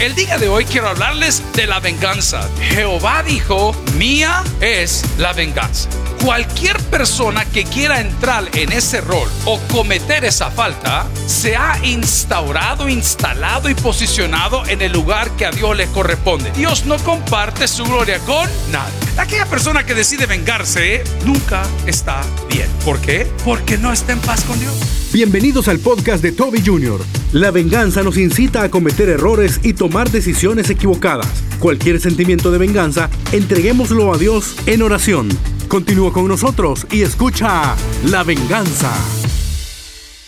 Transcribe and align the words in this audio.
El 0.00 0.16
día 0.16 0.38
de 0.38 0.48
hoy 0.48 0.64
quiero 0.64 0.88
hablarles 0.88 1.42
de 1.54 1.68
la 1.68 1.78
venganza. 1.78 2.50
Jehová 2.60 3.22
dijo, 3.22 3.72
mía 3.96 4.42
es 4.60 5.04
la 5.18 5.32
venganza. 5.32 5.88
Cualquier 6.24 6.78
persona 6.84 7.44
que 7.44 7.64
quiera 7.64 8.00
entrar 8.00 8.48
en 8.54 8.72
ese 8.72 9.02
rol 9.02 9.28
o 9.44 9.60
cometer 9.70 10.24
esa 10.24 10.50
falta, 10.50 11.06
se 11.26 11.54
ha 11.54 11.78
instaurado, 11.84 12.88
instalado 12.88 13.68
y 13.68 13.74
posicionado 13.74 14.66
en 14.66 14.80
el 14.80 14.90
lugar 14.90 15.30
que 15.36 15.44
a 15.44 15.50
Dios 15.50 15.76
le 15.76 15.86
corresponde. 15.88 16.50
Dios 16.52 16.86
no 16.86 16.96
comparte 16.96 17.68
su 17.68 17.84
gloria 17.84 18.18
con 18.20 18.48
nadie. 18.72 18.94
Aquella 19.18 19.44
persona 19.44 19.84
que 19.84 19.92
decide 19.92 20.24
vengarse 20.24 21.04
nunca 21.26 21.62
está 21.86 22.22
bien. 22.48 22.70
¿Por 22.86 23.00
qué? 23.00 23.26
Porque 23.44 23.76
no 23.76 23.92
está 23.92 24.12
en 24.12 24.20
paz 24.20 24.44
con 24.44 24.58
Dios. 24.58 24.74
Bienvenidos 25.12 25.68
al 25.68 25.78
podcast 25.78 26.22
de 26.22 26.32
Toby 26.32 26.62
Jr. 26.64 27.02
La 27.32 27.50
venganza 27.50 28.02
nos 28.02 28.16
incita 28.16 28.62
a 28.62 28.70
cometer 28.70 29.10
errores 29.10 29.60
y 29.62 29.74
tomar 29.74 30.10
decisiones 30.10 30.70
equivocadas. 30.70 31.28
Cualquier 31.58 32.00
sentimiento 32.00 32.50
de 32.50 32.56
venganza, 32.56 33.10
entreguémoslo 33.32 34.14
a 34.14 34.16
Dios 34.16 34.56
en 34.64 34.80
oración. 34.80 35.28
Continúa 35.74 36.12
con 36.12 36.28
nosotros 36.28 36.86
y 36.92 37.02
escucha 37.02 37.74
La 38.04 38.22
venganza. 38.22 38.96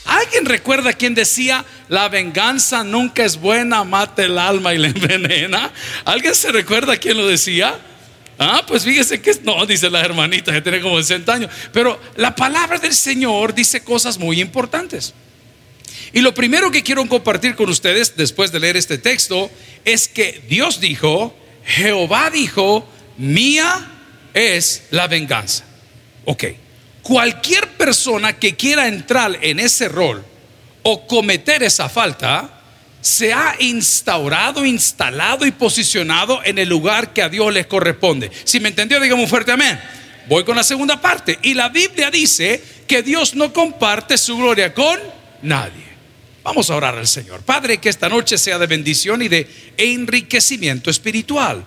¿Alguien 0.04 0.44
recuerda 0.44 0.92
quien 0.92 1.14
decía, 1.14 1.64
la 1.88 2.08
venganza 2.08 2.82
nunca 2.82 3.24
es 3.24 3.40
buena, 3.40 3.84
mata 3.84 4.24
el 4.24 4.40
alma 4.40 4.74
y 4.74 4.78
la 4.78 4.88
envenena? 4.88 5.70
¿Alguien 6.04 6.34
se 6.34 6.50
recuerda 6.50 6.96
quién 6.96 7.16
lo 7.16 7.28
decía? 7.28 7.78
Ah, 8.40 8.64
pues 8.66 8.82
fíjese 8.82 9.22
que 9.22 9.36
no, 9.44 9.64
dice 9.66 9.88
la 9.88 10.00
hermanita 10.00 10.50
que 10.50 10.62
tiene 10.62 10.80
como 10.80 10.96
60 10.96 11.32
años. 11.32 11.50
Pero 11.72 12.00
la 12.16 12.34
palabra 12.34 12.80
del 12.80 12.92
Señor 12.92 13.54
dice 13.54 13.84
cosas 13.84 14.18
muy 14.18 14.40
importantes. 14.40 15.14
Y 16.12 16.22
lo 16.22 16.34
primero 16.34 16.72
que 16.72 16.82
quiero 16.82 17.06
compartir 17.06 17.54
con 17.54 17.68
ustedes 17.68 18.16
después 18.16 18.50
de 18.50 18.58
leer 18.58 18.76
este 18.76 18.98
texto 18.98 19.48
es 19.84 20.08
que 20.08 20.42
Dios 20.48 20.80
dijo, 20.80 21.38
Jehová 21.64 22.30
dijo, 22.30 22.84
mía 23.16 23.92
es 24.36 24.82
la 24.90 25.08
venganza. 25.08 25.64
Ok, 26.26 26.44
cualquier 27.02 27.68
persona 27.70 28.34
que 28.34 28.54
quiera 28.54 28.86
entrar 28.86 29.38
en 29.40 29.58
ese 29.58 29.88
rol 29.88 30.22
o 30.82 31.06
cometer 31.06 31.62
esa 31.62 31.88
falta, 31.88 32.60
se 33.00 33.32
ha 33.32 33.56
instaurado, 33.60 34.64
instalado 34.66 35.46
y 35.46 35.52
posicionado 35.52 36.42
en 36.44 36.58
el 36.58 36.68
lugar 36.68 37.12
que 37.12 37.22
a 37.22 37.28
Dios 37.28 37.52
les 37.52 37.66
corresponde. 37.66 38.30
Si 38.44 38.60
me 38.60 38.68
entendió, 38.68 39.00
digamos 39.00 39.24
un 39.24 39.30
fuerte 39.30 39.52
amén. 39.52 39.80
Voy 40.28 40.44
con 40.44 40.56
la 40.56 40.64
segunda 40.64 41.00
parte. 41.00 41.38
Y 41.42 41.54
la 41.54 41.68
Biblia 41.70 42.10
dice 42.10 42.62
que 42.86 43.02
Dios 43.02 43.34
no 43.34 43.52
comparte 43.52 44.18
su 44.18 44.36
gloria 44.36 44.74
con 44.74 44.98
nadie. 45.42 45.86
Vamos 46.42 46.68
a 46.68 46.76
orar 46.76 46.96
al 46.98 47.06
Señor. 47.06 47.42
Padre, 47.42 47.78
que 47.78 47.88
esta 47.88 48.08
noche 48.08 48.36
sea 48.38 48.58
de 48.58 48.66
bendición 48.66 49.22
y 49.22 49.28
de 49.28 49.48
enriquecimiento 49.76 50.90
espiritual. 50.90 51.64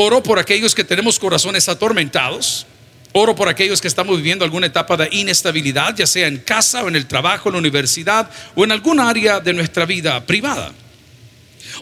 Oro 0.00 0.22
por 0.22 0.38
aquellos 0.38 0.74
que 0.74 0.84
tenemos 0.84 1.18
corazones 1.18 1.68
atormentados 1.68 2.66
Oro 3.12 3.34
por 3.34 3.48
aquellos 3.48 3.80
que 3.80 3.88
estamos 3.88 4.16
viviendo 4.16 4.44
alguna 4.44 4.66
etapa 4.66 4.96
de 4.96 5.08
inestabilidad, 5.12 5.96
ya 5.96 6.06
sea 6.06 6.28
en 6.28 6.38
casa 6.38 6.84
o 6.84 6.88
en 6.88 6.96
el 6.96 7.06
trabajo, 7.06 7.48
en 7.48 7.54
la 7.54 7.58
universidad 7.58 8.30
o 8.54 8.64
en 8.64 8.72
alguna 8.72 9.08
área 9.08 9.40
de 9.40 9.54
nuestra 9.54 9.86
vida 9.86 10.24
privada. 10.26 10.72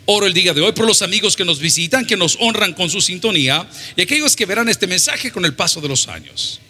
Oro 0.04 0.26
el 0.26 0.32
día 0.32 0.54
de 0.54 0.60
hoy 0.60 0.72
por 0.72 0.86
los 0.86 1.02
amigos 1.02 1.34
que 1.34 1.44
nos 1.44 1.58
visitan, 1.58 2.06
que 2.06 2.16
nos 2.16 2.36
honran 2.40 2.74
con 2.74 2.88
su 2.88 3.00
sintonía 3.00 3.68
y 3.96 4.02
aquellos 4.02 4.36
que 4.36 4.46
verán 4.46 4.68
este 4.68 4.86
mensaje 4.86 5.32
con 5.32 5.44
el 5.44 5.54
paso 5.54 5.80
de 5.80 5.88
los 5.88 6.06
años. 6.06 6.60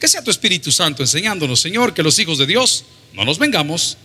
Que 0.00 0.08
sea 0.08 0.24
tu 0.24 0.32
Espíritu 0.32 0.72
Santo 0.72 1.02
enseñándonos, 1.02 1.60
Señor, 1.60 1.94
que 1.94 2.02
los 2.02 2.18
hijos 2.18 2.38
de 2.38 2.46
Dios 2.46 2.84
no 3.12 3.24
nos 3.24 3.38
vengamos, 3.38 3.98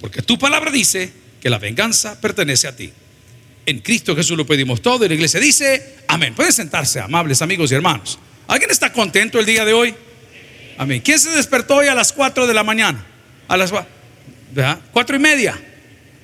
porque 0.00 0.22
tu 0.22 0.38
palabra 0.38 0.70
dice 0.70 1.12
que 1.40 1.50
la 1.50 1.58
venganza 1.58 2.20
pertenece 2.20 2.68
a 2.68 2.76
ti. 2.76 2.92
En 3.70 3.78
Cristo 3.78 4.16
Jesús 4.16 4.36
lo 4.36 4.44
pedimos 4.44 4.82
todo 4.82 5.04
y 5.04 5.08
la 5.08 5.14
iglesia 5.14 5.38
dice, 5.38 5.98
amén. 6.08 6.34
Pueden 6.34 6.52
sentarse, 6.52 6.98
amables 6.98 7.40
amigos 7.40 7.70
y 7.70 7.76
hermanos. 7.76 8.18
¿Alguien 8.48 8.68
está 8.68 8.92
contento 8.92 9.38
el 9.38 9.46
día 9.46 9.64
de 9.64 9.72
hoy? 9.72 9.94
Amén. 10.76 11.00
¿Quién 11.04 11.20
se 11.20 11.30
despertó 11.30 11.76
hoy 11.76 11.86
a 11.86 11.94
las 11.94 12.12
4 12.12 12.48
de 12.48 12.54
la 12.54 12.64
mañana? 12.64 13.06
A 13.46 13.56
las 13.56 13.72
cuatro 14.90 15.14
y 15.14 15.20
media, 15.20 15.56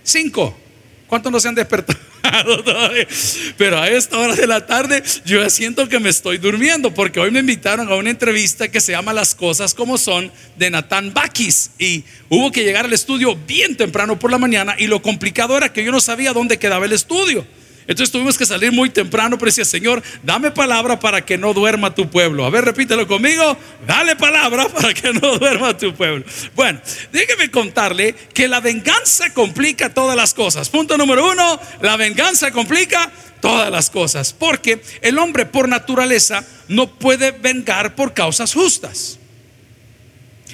cinco. 0.02 0.58
¿Cuántos 1.06 1.30
no 1.30 1.38
se 1.38 1.46
han 1.46 1.54
despertado? 1.54 2.00
Pero 3.58 3.78
a 3.78 3.88
esta 3.88 4.18
hora 4.18 4.34
de 4.34 4.46
la 4.46 4.66
tarde 4.66 5.02
yo 5.24 5.48
siento 5.50 5.88
que 5.88 5.98
me 5.98 6.10
estoy 6.10 6.38
durmiendo 6.38 6.92
porque 6.92 7.20
hoy 7.20 7.30
me 7.30 7.40
invitaron 7.40 7.90
a 7.90 7.94
una 7.94 8.10
entrevista 8.10 8.68
que 8.68 8.80
se 8.80 8.92
llama 8.92 9.12
Las 9.12 9.34
cosas 9.34 9.74
como 9.74 9.98
son 9.98 10.30
de 10.56 10.70
Natán 10.70 11.12
Bakis 11.12 11.70
y 11.78 12.04
hubo 12.28 12.50
que 12.50 12.64
llegar 12.64 12.84
al 12.84 12.92
estudio 12.92 13.36
bien 13.46 13.76
temprano 13.76 14.18
por 14.18 14.30
la 14.30 14.38
mañana 14.38 14.74
y 14.78 14.86
lo 14.86 15.02
complicado 15.02 15.56
era 15.56 15.72
que 15.72 15.84
yo 15.84 15.92
no 15.92 16.00
sabía 16.00 16.32
dónde 16.32 16.58
quedaba 16.58 16.86
el 16.86 16.92
estudio. 16.92 17.46
Entonces 17.88 18.10
tuvimos 18.10 18.36
que 18.36 18.44
salir 18.44 18.72
muy 18.72 18.90
temprano, 18.90 19.38
pero 19.38 19.46
decía, 19.46 19.64
Señor, 19.64 20.02
dame 20.22 20.50
palabra 20.50 20.98
para 20.98 21.24
que 21.24 21.38
no 21.38 21.54
duerma 21.54 21.94
tu 21.94 22.10
pueblo. 22.10 22.44
A 22.44 22.50
ver, 22.50 22.64
repítelo 22.64 23.06
conmigo, 23.06 23.56
dale 23.86 24.16
palabra 24.16 24.68
para 24.68 24.92
que 24.92 25.12
no 25.12 25.38
duerma 25.38 25.76
tu 25.76 25.94
pueblo. 25.94 26.24
Bueno, 26.56 26.80
déjeme 27.12 27.50
contarle 27.50 28.14
que 28.34 28.48
la 28.48 28.60
venganza 28.60 29.32
complica 29.32 29.94
todas 29.94 30.16
las 30.16 30.34
cosas. 30.34 30.68
Punto 30.68 30.98
número 30.98 31.30
uno, 31.30 31.60
la 31.80 31.96
venganza 31.96 32.50
complica 32.50 33.10
todas 33.40 33.70
las 33.70 33.90
cosas, 33.90 34.32
porque 34.32 34.82
el 35.02 35.18
hombre 35.18 35.46
por 35.46 35.68
naturaleza 35.68 36.44
no 36.66 36.88
puede 36.98 37.30
vengar 37.30 37.94
por 37.94 38.14
causas 38.14 38.52
justas. 38.52 39.20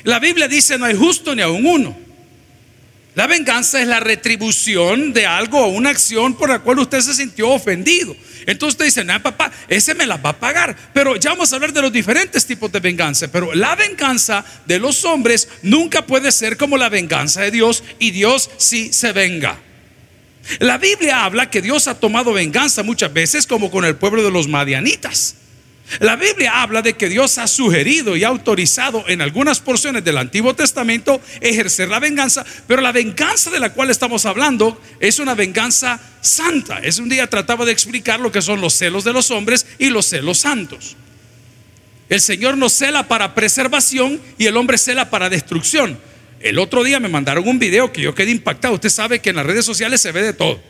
La 0.05 0.19
Biblia 0.19 0.49
dice, 0.49 0.77
no 0.77 0.85
hay 0.85 0.97
justo 0.97 1.35
ni 1.35 1.41
aun 1.41 1.65
uno. 1.65 2.12
La 3.15 3.27
venganza 3.27 3.81
es 3.83 3.87
la 3.87 4.01
retribución 4.01 5.13
de 5.13 5.27
algo 5.27 5.61
o 5.61 5.69
una 5.69 5.91
acción 5.91 6.35
por 6.35 6.49
la 6.49 6.61
cual 6.61 6.79
usted 6.79 7.01
se 7.01 7.13
sintió 7.13 7.51
ofendido. 7.51 8.17
Entonces 8.47 8.75
usted 8.75 8.87
dice, 8.87 9.05
no, 9.05 9.23
papá, 9.23 9.53
ese 9.69 9.95
me 9.95 10.07
la 10.07 10.17
va 10.17 10.31
a 10.31 10.41
pagar. 10.41 10.75
Pero 10.95 11.17
ya 11.17 11.31
vamos 11.31 11.53
a 11.53 11.57
hablar 11.57 11.75
de 11.75 11.83
los 11.83 11.93
diferentes 11.93 12.47
tipos 12.47 12.73
de 12.73 12.81
venganza. 12.81 13.29
Pero 13.29 13.55
la 13.55 13.77
venganza 13.77 14.43
de 14.65 14.79
los 14.79 15.05
hombres 15.05 15.49
nunca 15.63 16.07
puede 16.07 16.33
ser 16.33 16.57
como 16.57 16.79
la 16.79 16.89
venganza 16.89 17.43
de 17.43 17.51
Dios 17.51 17.85
y 17.99 18.13
Dios 18.13 18.51
sí 18.57 18.93
se 18.95 19.13
venga. 19.13 19.59
La 20.59 20.79
Biblia 20.79 21.25
habla 21.25 21.51
que 21.51 21.61
Dios 21.61 21.89
ha 21.89 22.01
tomado 22.01 22.33
venganza 22.33 22.83
muchas 22.83 23.13
veces 23.13 23.47
como 23.47 23.71
con 23.71 23.85
el 23.85 23.97
pueblo 23.97 24.23
de 24.25 24.31
los 24.31 24.49
madianitas. 24.49 25.37
La 26.01 26.17
Biblia 26.17 26.63
habla 26.63 26.81
de 26.81 26.95
que 26.95 27.09
Dios 27.09 27.39
ha 27.39 27.47
sugerido 27.47 28.17
y 28.17 28.25
autorizado 28.25 29.05
en 29.09 29.21
algunas 29.21 29.61
porciones 29.61 30.03
del 30.05 30.17
Antiguo 30.17 30.55
Testamento 30.55 31.21
ejercer 31.41 31.89
la 31.89 31.99
venganza, 31.99 32.45
pero 32.67 32.81
la 32.81 32.93
venganza 32.93 33.51
de 33.51 33.61
la 33.61 33.73
cual 33.73 33.91
estamos 33.91 34.25
hablando 34.25 34.81
es 35.01 35.19
una 35.19 35.35
venganza 35.35 36.01
santa. 36.21 36.79
Es 36.79 36.99
un 36.99 37.09
día 37.09 37.29
trataba 37.29 37.65
de 37.65 37.73
explicar 37.73 38.21
lo 38.21 38.33
que 38.33 38.41
son 38.41 38.61
los 38.61 38.75
celos 38.75 39.05
de 39.05 39.13
los 39.13 39.31
hombres 39.31 39.67
y 39.79 39.91
los 39.91 40.07
celos 40.07 40.39
santos. 40.39 40.97
El 42.09 42.21
Señor 42.21 42.57
nos 42.57 42.73
cela 42.73 43.09
para 43.09 43.35
preservación 43.35 44.21
y 44.39 44.47
el 44.47 44.57
hombre 44.57 44.79
cela 44.79 45.11
para 45.11 45.29
destrucción. 45.29 45.99
El 46.41 46.59
otro 46.59 46.83
día 46.85 47.01
me 47.01 47.09
mandaron 47.09 47.47
un 47.47 47.59
video 47.59 47.93
que 47.93 48.03
yo 48.03 48.15
quedé 48.15 48.31
impactado. 48.31 48.75
Usted 48.75 48.91
sabe 48.91 49.21
que 49.21 49.31
en 49.31 49.37
las 49.37 49.47
redes 49.47 49.65
sociales 49.65 50.01
se 50.01 50.13
ve 50.13 50.23
de 50.23 50.33
todo. 50.33 50.61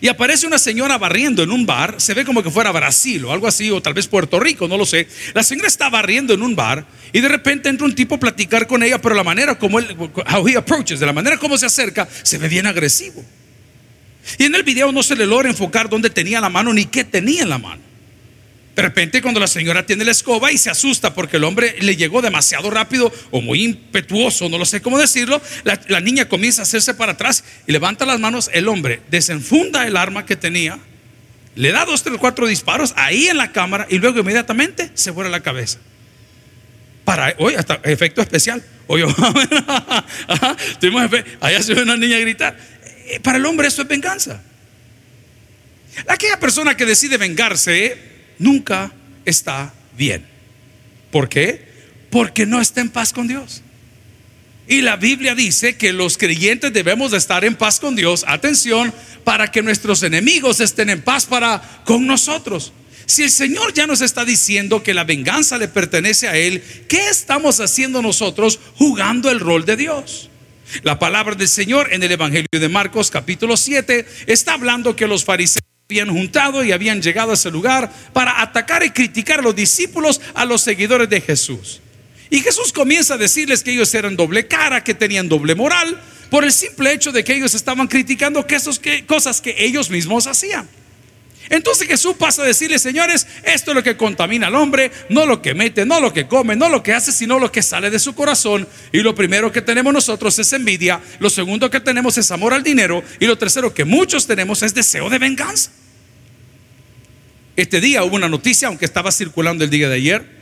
Y 0.00 0.08
aparece 0.08 0.46
una 0.46 0.58
señora 0.58 0.98
barriendo 0.98 1.42
en 1.42 1.50
un 1.50 1.66
bar, 1.66 1.94
se 1.98 2.14
ve 2.14 2.24
como 2.24 2.42
que 2.42 2.50
fuera 2.50 2.72
Brasil 2.72 3.24
o 3.24 3.32
algo 3.32 3.46
así, 3.46 3.70
o 3.70 3.80
tal 3.80 3.94
vez 3.94 4.06
Puerto 4.06 4.38
Rico, 4.40 4.68
no 4.68 4.76
lo 4.76 4.84
sé. 4.84 5.08
La 5.34 5.42
señora 5.42 5.68
está 5.68 5.88
barriendo 5.88 6.34
en 6.34 6.42
un 6.42 6.56
bar 6.56 6.86
y 7.12 7.20
de 7.20 7.28
repente 7.28 7.68
entra 7.68 7.86
un 7.86 7.94
tipo 7.94 8.16
a 8.16 8.20
platicar 8.20 8.66
con 8.66 8.82
ella, 8.82 9.00
pero 9.00 9.14
la 9.14 9.24
manera 9.24 9.58
como 9.58 9.78
él, 9.78 9.96
how 9.96 10.46
he 10.46 10.56
approaches, 10.56 11.00
de 11.00 11.06
la 11.06 11.12
manera 11.12 11.38
como 11.38 11.56
se 11.56 11.66
acerca, 11.66 12.08
se 12.22 12.38
ve 12.38 12.48
bien 12.48 12.66
agresivo. 12.66 13.24
Y 14.38 14.44
en 14.44 14.54
el 14.54 14.62
video 14.62 14.92
no 14.92 15.02
se 15.02 15.16
le 15.16 15.26
logra 15.26 15.48
enfocar 15.48 15.88
dónde 15.88 16.10
tenía 16.10 16.40
la 16.40 16.50
mano 16.50 16.72
ni 16.72 16.84
qué 16.84 17.04
tenía 17.04 17.42
en 17.42 17.48
la 17.48 17.58
mano. 17.58 17.87
De 18.78 18.82
repente 18.82 19.20
cuando 19.20 19.40
la 19.40 19.48
señora 19.48 19.84
tiene 19.84 20.04
la 20.04 20.12
escoba 20.12 20.52
y 20.52 20.56
se 20.56 20.70
asusta 20.70 21.12
porque 21.12 21.38
el 21.38 21.42
hombre 21.42 21.74
le 21.80 21.96
llegó 21.96 22.22
demasiado 22.22 22.70
rápido 22.70 23.12
o 23.32 23.40
muy 23.40 23.64
impetuoso, 23.64 24.48
no 24.48 24.56
lo 24.56 24.64
sé 24.64 24.80
cómo 24.80 25.00
decirlo, 25.00 25.42
la, 25.64 26.00
niña 26.00 26.28
comienza 26.28 26.62
a 26.62 26.62
hacerse 26.62 26.94
para 26.94 27.10
atrás 27.10 27.42
y 27.66 27.72
levanta 27.72 28.06
las 28.06 28.20
manos, 28.20 28.48
el 28.52 28.68
hombre 28.68 29.00
desenfunda 29.10 29.84
el 29.84 29.96
arma 29.96 30.24
que 30.24 30.36
tenía, 30.36 30.78
le 31.56 31.72
da 31.72 31.86
dos, 31.86 32.04
tres, 32.04 32.18
cuatro 32.20 32.46
disparos 32.46 32.92
ahí 32.94 33.26
en 33.26 33.38
la 33.38 33.50
cámara 33.50 33.84
y 33.90 33.98
luego 33.98 34.20
inmediatamente 34.20 34.92
se 34.94 35.10
vuela 35.10 35.28
la 35.28 35.40
cabeza. 35.40 35.80
Para, 37.04 37.34
hoy 37.38 37.56
hasta 37.56 37.80
efecto 37.82 38.22
especial. 38.22 38.64
Oye, 38.86 39.04
tuvimos 40.80 41.10
allá 41.40 41.62
se 41.64 41.74
ve 41.74 41.82
una 41.82 41.96
niña 41.96 42.16
gritar. 42.20 42.56
Eh, 43.06 43.18
para 43.18 43.38
el 43.38 43.46
hombre 43.46 43.66
eso 43.66 43.82
es 43.82 43.88
venganza. 43.88 44.40
Aquella 46.06 46.38
persona 46.38 46.76
que 46.76 46.86
decide 46.86 47.16
vengarse 47.16 48.17
nunca 48.38 48.92
está 49.24 49.72
bien. 49.96 50.24
¿Por 51.10 51.28
qué? 51.28 51.66
Porque 52.10 52.46
no 52.46 52.60
está 52.60 52.80
en 52.80 52.90
paz 52.90 53.12
con 53.12 53.28
Dios. 53.28 53.62
Y 54.66 54.82
la 54.82 54.96
Biblia 54.96 55.34
dice 55.34 55.76
que 55.76 55.94
los 55.94 56.18
creyentes 56.18 56.72
debemos 56.72 57.12
de 57.12 57.18
estar 57.18 57.44
en 57.44 57.56
paz 57.56 57.80
con 57.80 57.96
Dios, 57.96 58.24
atención, 58.28 58.92
para 59.24 59.50
que 59.50 59.62
nuestros 59.62 60.02
enemigos 60.02 60.60
estén 60.60 60.90
en 60.90 61.00
paz 61.00 61.24
para 61.24 61.82
con 61.86 62.06
nosotros. 62.06 62.72
Si 63.06 63.22
el 63.22 63.30
Señor 63.30 63.72
ya 63.72 63.86
nos 63.86 64.02
está 64.02 64.26
diciendo 64.26 64.82
que 64.82 64.92
la 64.92 65.04
venganza 65.04 65.56
le 65.56 65.68
pertenece 65.68 66.28
a 66.28 66.36
Él, 66.36 66.62
¿qué 66.86 67.08
estamos 67.08 67.60
haciendo 67.60 68.02
nosotros 68.02 68.60
jugando 68.74 69.30
el 69.30 69.40
rol 69.40 69.64
de 69.64 69.76
Dios? 69.76 70.28
La 70.82 70.98
palabra 70.98 71.34
del 71.34 71.48
Señor 71.48 71.94
en 71.94 72.02
el 72.02 72.12
Evangelio 72.12 72.46
de 72.52 72.68
Marcos 72.68 73.10
capítulo 73.10 73.56
7 73.56 74.06
está 74.26 74.52
hablando 74.52 74.94
que 74.94 75.06
los 75.06 75.24
fariseos 75.24 75.64
habían 75.90 76.10
juntado 76.10 76.62
y 76.62 76.72
habían 76.72 77.00
llegado 77.00 77.30
a 77.30 77.34
ese 77.34 77.50
lugar 77.50 77.90
para 78.12 78.42
atacar 78.42 78.84
y 78.84 78.90
criticar 78.90 79.38
a 79.38 79.42
los 79.42 79.56
discípulos, 79.56 80.20
a 80.34 80.44
los 80.44 80.60
seguidores 80.60 81.08
de 81.08 81.18
Jesús. 81.18 81.80
Y 82.28 82.42
Jesús 82.42 82.74
comienza 82.74 83.14
a 83.14 83.16
decirles 83.16 83.62
que 83.62 83.72
ellos 83.72 83.94
eran 83.94 84.14
doble 84.14 84.46
cara, 84.46 84.84
que 84.84 84.92
tenían 84.92 85.30
doble 85.30 85.54
moral, 85.54 85.98
por 86.28 86.44
el 86.44 86.52
simple 86.52 86.92
hecho 86.92 87.10
de 87.10 87.24
que 87.24 87.34
ellos 87.34 87.54
estaban 87.54 87.88
criticando 87.88 88.46
que 88.46 88.56
esos, 88.56 88.78
cosas 89.06 89.40
que 89.40 89.54
ellos 89.64 89.88
mismos 89.88 90.26
hacían. 90.26 90.68
Entonces 91.50 91.88
Jesús 91.88 92.16
pasa 92.18 92.42
a 92.42 92.46
decirle, 92.46 92.78
señores, 92.78 93.26
esto 93.42 93.70
es 93.70 93.74
lo 93.74 93.82
que 93.82 93.96
contamina 93.96 94.48
al 94.48 94.54
hombre, 94.54 94.90
no 95.08 95.24
lo 95.24 95.40
que 95.40 95.54
mete, 95.54 95.86
no 95.86 96.00
lo 96.00 96.12
que 96.12 96.26
come, 96.26 96.56
no 96.56 96.68
lo 96.68 96.82
que 96.82 96.92
hace, 96.92 97.10
sino 97.10 97.38
lo 97.38 97.50
que 97.50 97.62
sale 97.62 97.90
de 97.90 97.98
su 97.98 98.14
corazón. 98.14 98.68
Y 98.92 98.98
lo 98.98 99.14
primero 99.14 99.50
que 99.50 99.62
tenemos 99.62 99.92
nosotros 99.92 100.38
es 100.38 100.52
envidia, 100.52 101.00
lo 101.20 101.30
segundo 101.30 101.70
que 101.70 101.80
tenemos 101.80 102.18
es 102.18 102.30
amor 102.30 102.52
al 102.52 102.62
dinero 102.62 103.02
y 103.18 103.26
lo 103.26 103.38
tercero 103.38 103.72
que 103.72 103.84
muchos 103.84 104.26
tenemos 104.26 104.62
es 104.62 104.74
deseo 104.74 105.08
de 105.08 105.18
venganza. 105.18 105.70
Este 107.56 107.80
día 107.80 108.04
hubo 108.04 108.14
una 108.14 108.28
noticia, 108.28 108.68
aunque 108.68 108.84
estaba 108.84 109.10
circulando 109.10 109.64
el 109.64 109.70
día 109.70 109.88
de 109.88 109.96
ayer, 109.96 110.38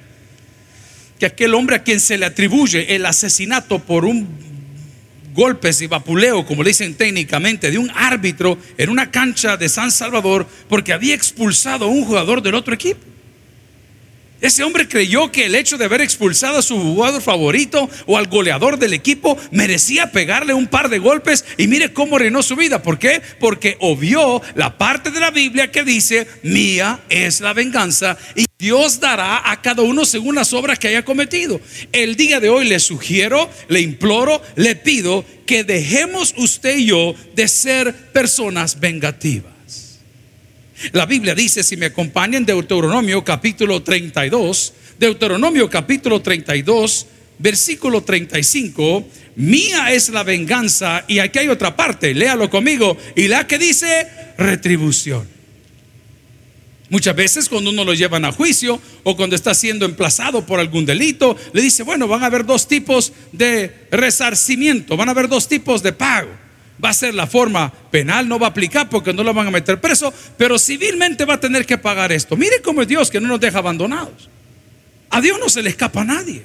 que 1.18 1.26
aquel 1.26 1.54
hombre 1.54 1.76
a 1.76 1.82
quien 1.82 2.00
se 2.00 2.18
le 2.18 2.26
atribuye 2.26 2.94
el 2.94 3.06
asesinato 3.06 3.78
por 3.78 4.04
un 4.04 4.45
golpes 5.36 5.80
y 5.82 5.86
vapuleo, 5.86 6.44
como 6.44 6.64
le 6.64 6.70
dicen 6.70 6.94
técnicamente, 6.96 7.70
de 7.70 7.78
un 7.78 7.92
árbitro 7.94 8.58
en 8.76 8.90
una 8.90 9.10
cancha 9.12 9.56
de 9.56 9.68
San 9.68 9.92
Salvador 9.92 10.48
porque 10.68 10.92
había 10.92 11.14
expulsado 11.14 11.84
a 11.84 11.88
un 11.88 12.04
jugador 12.04 12.42
del 12.42 12.54
otro 12.54 12.74
equipo. 12.74 13.00
Ese 14.40 14.64
hombre 14.64 14.86
creyó 14.86 15.32
que 15.32 15.46
el 15.46 15.54
hecho 15.54 15.78
de 15.78 15.86
haber 15.86 16.02
expulsado 16.02 16.58
a 16.58 16.62
su 16.62 16.78
jugador 16.78 17.22
favorito 17.22 17.88
o 18.06 18.18
al 18.18 18.26
goleador 18.26 18.78
del 18.78 18.92
equipo 18.92 19.38
merecía 19.50 20.12
pegarle 20.12 20.52
un 20.52 20.66
par 20.66 20.88
de 20.88 20.98
golpes 20.98 21.44
y 21.56 21.68
mire 21.68 21.92
cómo 21.92 22.18
reinó 22.18 22.42
su 22.42 22.54
vida. 22.54 22.82
¿Por 22.82 22.98
qué? 22.98 23.22
Porque 23.40 23.76
obvió 23.80 24.42
la 24.54 24.76
parte 24.76 25.10
de 25.10 25.20
la 25.20 25.30
Biblia 25.30 25.70
que 25.70 25.84
dice, 25.84 26.26
mía 26.42 27.00
es 27.08 27.40
la 27.40 27.54
venganza 27.54 28.18
y 28.34 28.45
Dios 28.58 29.00
dará 29.00 29.50
a 29.50 29.60
cada 29.60 29.82
uno 29.82 30.06
según 30.06 30.34
las 30.34 30.54
obras 30.54 30.78
que 30.78 30.88
haya 30.88 31.04
cometido. 31.04 31.60
El 31.92 32.16
día 32.16 32.40
de 32.40 32.48
hoy 32.48 32.66
le 32.66 32.80
sugiero, 32.80 33.50
le 33.68 33.82
imploro, 33.82 34.40
le 34.54 34.74
pido 34.76 35.26
que 35.44 35.62
dejemos 35.62 36.32
usted 36.38 36.78
y 36.78 36.86
yo 36.86 37.14
de 37.34 37.48
ser 37.48 37.94
personas 38.12 38.80
vengativas. 38.80 39.52
La 40.92 41.04
Biblia 41.04 41.34
dice, 41.34 41.62
si 41.62 41.76
me 41.76 41.86
acompañan, 41.86 42.46
Deuteronomio 42.46 43.22
capítulo 43.24 43.82
32, 43.82 44.72
Deuteronomio 44.98 45.68
capítulo 45.68 46.22
32, 46.22 47.06
versículo 47.38 48.04
35, 48.04 49.06
mía 49.36 49.92
es 49.92 50.08
la 50.08 50.22
venganza 50.22 51.04
y 51.08 51.18
aquí 51.18 51.40
hay 51.40 51.48
otra 51.48 51.76
parte, 51.76 52.14
léalo 52.14 52.48
conmigo, 52.48 52.96
y 53.14 53.28
la 53.28 53.46
que 53.46 53.58
dice 53.58 54.08
retribución. 54.38 55.35
Muchas 56.88 57.16
veces 57.16 57.48
cuando 57.48 57.70
uno 57.70 57.84
lo 57.84 57.94
llevan 57.94 58.24
a 58.24 58.32
juicio 58.32 58.80
o 59.02 59.16
cuando 59.16 59.34
está 59.34 59.54
siendo 59.54 59.86
emplazado 59.86 60.46
por 60.46 60.60
algún 60.60 60.86
delito, 60.86 61.36
le 61.52 61.62
dice, 61.62 61.82
bueno, 61.82 62.06
van 62.06 62.22
a 62.22 62.26
haber 62.26 62.46
dos 62.46 62.68
tipos 62.68 63.12
de 63.32 63.88
resarcimiento, 63.90 64.96
van 64.96 65.08
a 65.08 65.12
haber 65.12 65.28
dos 65.28 65.48
tipos 65.48 65.82
de 65.82 65.92
pago 65.92 66.46
va 66.82 66.90
a 66.90 66.94
ser 66.94 67.14
la 67.14 67.26
forma 67.26 67.72
penal, 67.90 68.28
no 68.28 68.38
va 68.38 68.48
a 68.48 68.50
aplicar 68.50 68.88
porque 68.88 69.12
no 69.12 69.22
lo 69.22 69.32
van 69.34 69.46
a 69.46 69.50
meter 69.50 69.80
preso, 69.80 70.12
pero 70.36 70.58
civilmente 70.58 71.24
va 71.24 71.34
a 71.34 71.40
tener 71.40 71.66
que 71.66 71.78
pagar 71.78 72.12
esto. 72.12 72.36
Mire 72.36 72.60
cómo 72.62 72.82
es 72.82 72.88
Dios 72.88 73.10
que 73.10 73.20
no 73.20 73.28
nos 73.28 73.40
deja 73.40 73.58
abandonados. 73.58 74.28
A 75.10 75.20
Dios 75.20 75.38
no 75.38 75.48
se 75.48 75.62
le 75.62 75.70
escapa 75.70 76.02
a 76.02 76.04
nadie. 76.04 76.42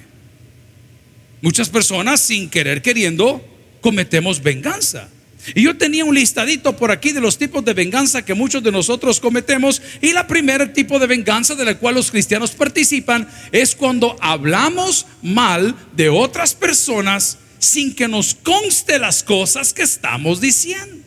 Muchas 1.41 1.69
personas 1.69 2.21
sin 2.21 2.49
querer 2.49 2.81
queriendo 2.81 3.43
cometemos 3.81 4.41
venganza. 4.41 5.09
Y 5.55 5.63
yo 5.63 5.75
tenía 5.75 6.05
un 6.05 6.15
listadito 6.15 6.75
por 6.75 6.91
aquí 6.91 7.11
de 7.11 7.21
los 7.21 7.37
tipos 7.37 7.65
de 7.65 7.73
venganza 7.73 8.23
que 8.23 8.33
muchos 8.33 8.63
de 8.63 8.71
nosotros 8.71 9.19
cometemos. 9.19 9.81
Y 10.01 10.13
la 10.13 10.27
primer 10.27 10.73
tipo 10.73 10.99
de 10.99 11.07
venganza 11.07 11.55
de 11.55 11.65
la 11.65 11.77
cual 11.77 11.95
los 11.95 12.11
cristianos 12.11 12.51
participan 12.51 13.27
es 13.51 13.75
cuando 13.75 14.15
hablamos 14.21 15.07
mal 15.21 15.75
de 15.95 16.09
otras 16.09 16.53
personas 16.53 17.37
sin 17.59 17.93
que 17.93 18.07
nos 18.07 18.33
conste 18.35 18.99
las 18.99 19.23
cosas 19.23 19.73
que 19.73 19.83
estamos 19.83 20.41
diciendo. 20.41 21.01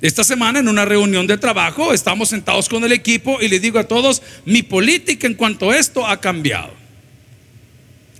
Esta 0.00 0.24
semana 0.24 0.58
en 0.58 0.66
una 0.66 0.84
reunión 0.84 1.28
de 1.28 1.38
trabajo 1.38 1.92
estamos 1.92 2.30
sentados 2.30 2.68
con 2.68 2.82
el 2.82 2.92
equipo 2.92 3.40
y 3.40 3.48
le 3.48 3.60
digo 3.60 3.78
a 3.78 3.86
todos, 3.86 4.20
mi 4.44 4.62
política 4.62 5.28
en 5.28 5.34
cuanto 5.34 5.70
a 5.70 5.78
esto 5.78 6.06
ha 6.06 6.20
cambiado. 6.20 6.81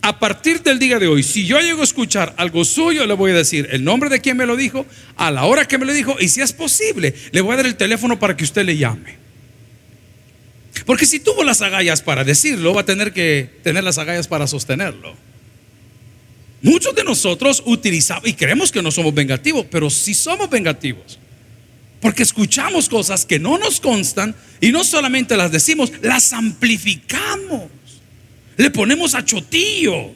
A 0.04 0.18
partir 0.18 0.62
del 0.64 0.80
día 0.80 0.98
de 0.98 1.06
hoy, 1.06 1.22
si 1.22 1.46
yo 1.46 1.60
llego 1.60 1.80
a 1.80 1.84
escuchar 1.84 2.34
algo 2.36 2.64
suyo, 2.64 3.06
le 3.06 3.14
voy 3.14 3.30
a 3.30 3.34
decir 3.34 3.68
el 3.70 3.84
nombre 3.84 4.10
de 4.10 4.20
quien 4.20 4.36
me 4.36 4.46
lo 4.46 4.56
dijo, 4.56 4.84
a 5.16 5.30
la 5.30 5.44
hora 5.44 5.68
que 5.68 5.78
me 5.78 5.86
lo 5.86 5.92
dijo 5.92 6.16
y 6.18 6.26
si 6.26 6.40
es 6.40 6.52
posible, 6.52 7.14
le 7.30 7.40
voy 7.40 7.54
a 7.54 7.58
dar 7.58 7.66
el 7.66 7.76
teléfono 7.76 8.18
para 8.18 8.36
que 8.36 8.42
usted 8.42 8.64
le 8.64 8.76
llame. 8.76 9.16
Porque 10.86 11.06
si 11.06 11.20
tuvo 11.20 11.44
las 11.44 11.62
agallas 11.62 12.02
para 12.02 12.24
decirlo, 12.24 12.74
va 12.74 12.80
a 12.80 12.84
tener 12.84 13.12
que 13.12 13.48
tener 13.62 13.84
las 13.84 13.96
agallas 13.98 14.26
para 14.26 14.48
sostenerlo. 14.48 15.14
Muchos 16.62 16.96
de 16.96 17.04
nosotros 17.04 17.62
utilizamos 17.64 18.26
y 18.26 18.32
creemos 18.34 18.72
que 18.72 18.82
no 18.82 18.90
somos 18.90 19.14
vengativos, 19.14 19.66
pero 19.70 19.88
sí 19.88 20.14
somos 20.14 20.50
vengativos. 20.50 21.20
Porque 22.00 22.24
escuchamos 22.24 22.88
cosas 22.88 23.24
que 23.24 23.38
no 23.38 23.56
nos 23.56 23.80
constan 23.80 24.34
y 24.60 24.72
no 24.72 24.82
solamente 24.82 25.36
las 25.36 25.52
decimos, 25.52 25.92
las 26.02 26.32
amplificamos. 26.32 27.70
Le 28.56 28.70
ponemos 28.70 29.14
a 29.14 29.24
chotillo, 29.24 30.10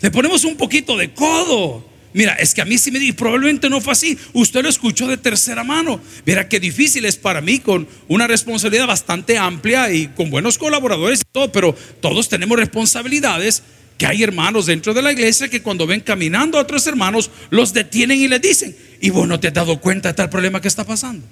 le 0.00 0.10
ponemos 0.10 0.44
un 0.44 0.56
poquito 0.56 0.96
de 0.96 1.12
codo. 1.12 1.86
Mira, 2.14 2.34
es 2.34 2.54
que 2.54 2.62
a 2.62 2.64
mí 2.64 2.78
sí 2.78 2.90
me 2.90 2.98
dice, 2.98 3.14
probablemente 3.14 3.68
no 3.68 3.80
fue 3.80 3.92
así. 3.92 4.18
Usted 4.32 4.62
lo 4.62 4.68
escuchó 4.68 5.06
de 5.06 5.18
tercera 5.18 5.62
mano. 5.62 6.00
Mira 6.24 6.48
qué 6.48 6.58
difícil 6.58 7.04
es 7.04 7.16
para 7.16 7.40
mí 7.40 7.58
con 7.58 7.86
una 8.08 8.26
responsabilidad 8.26 8.86
bastante 8.86 9.36
amplia 9.38 9.92
y 9.92 10.08
con 10.08 10.30
buenos 10.30 10.58
colaboradores 10.58 11.20
y 11.20 11.24
todo, 11.30 11.52
pero 11.52 11.74
todos 12.00 12.28
tenemos 12.28 12.58
responsabilidades 12.58 13.62
que 13.98 14.06
hay 14.06 14.22
hermanos 14.22 14.66
dentro 14.66 14.94
de 14.94 15.02
la 15.02 15.12
iglesia 15.12 15.48
que 15.48 15.60
cuando 15.60 15.86
ven 15.86 16.00
caminando 16.00 16.56
a 16.56 16.62
otros 16.62 16.86
hermanos, 16.86 17.30
los 17.50 17.72
detienen 17.72 18.20
y 18.20 18.28
les 18.28 18.40
dicen, 18.40 18.76
y 19.00 19.10
vos 19.10 19.26
no 19.26 19.38
te 19.40 19.48
has 19.48 19.54
dado 19.54 19.80
cuenta 19.80 20.08
de 20.08 20.14
tal 20.14 20.30
problema 20.30 20.60
que 20.60 20.68
está 20.68 20.84
pasando. 20.84 21.26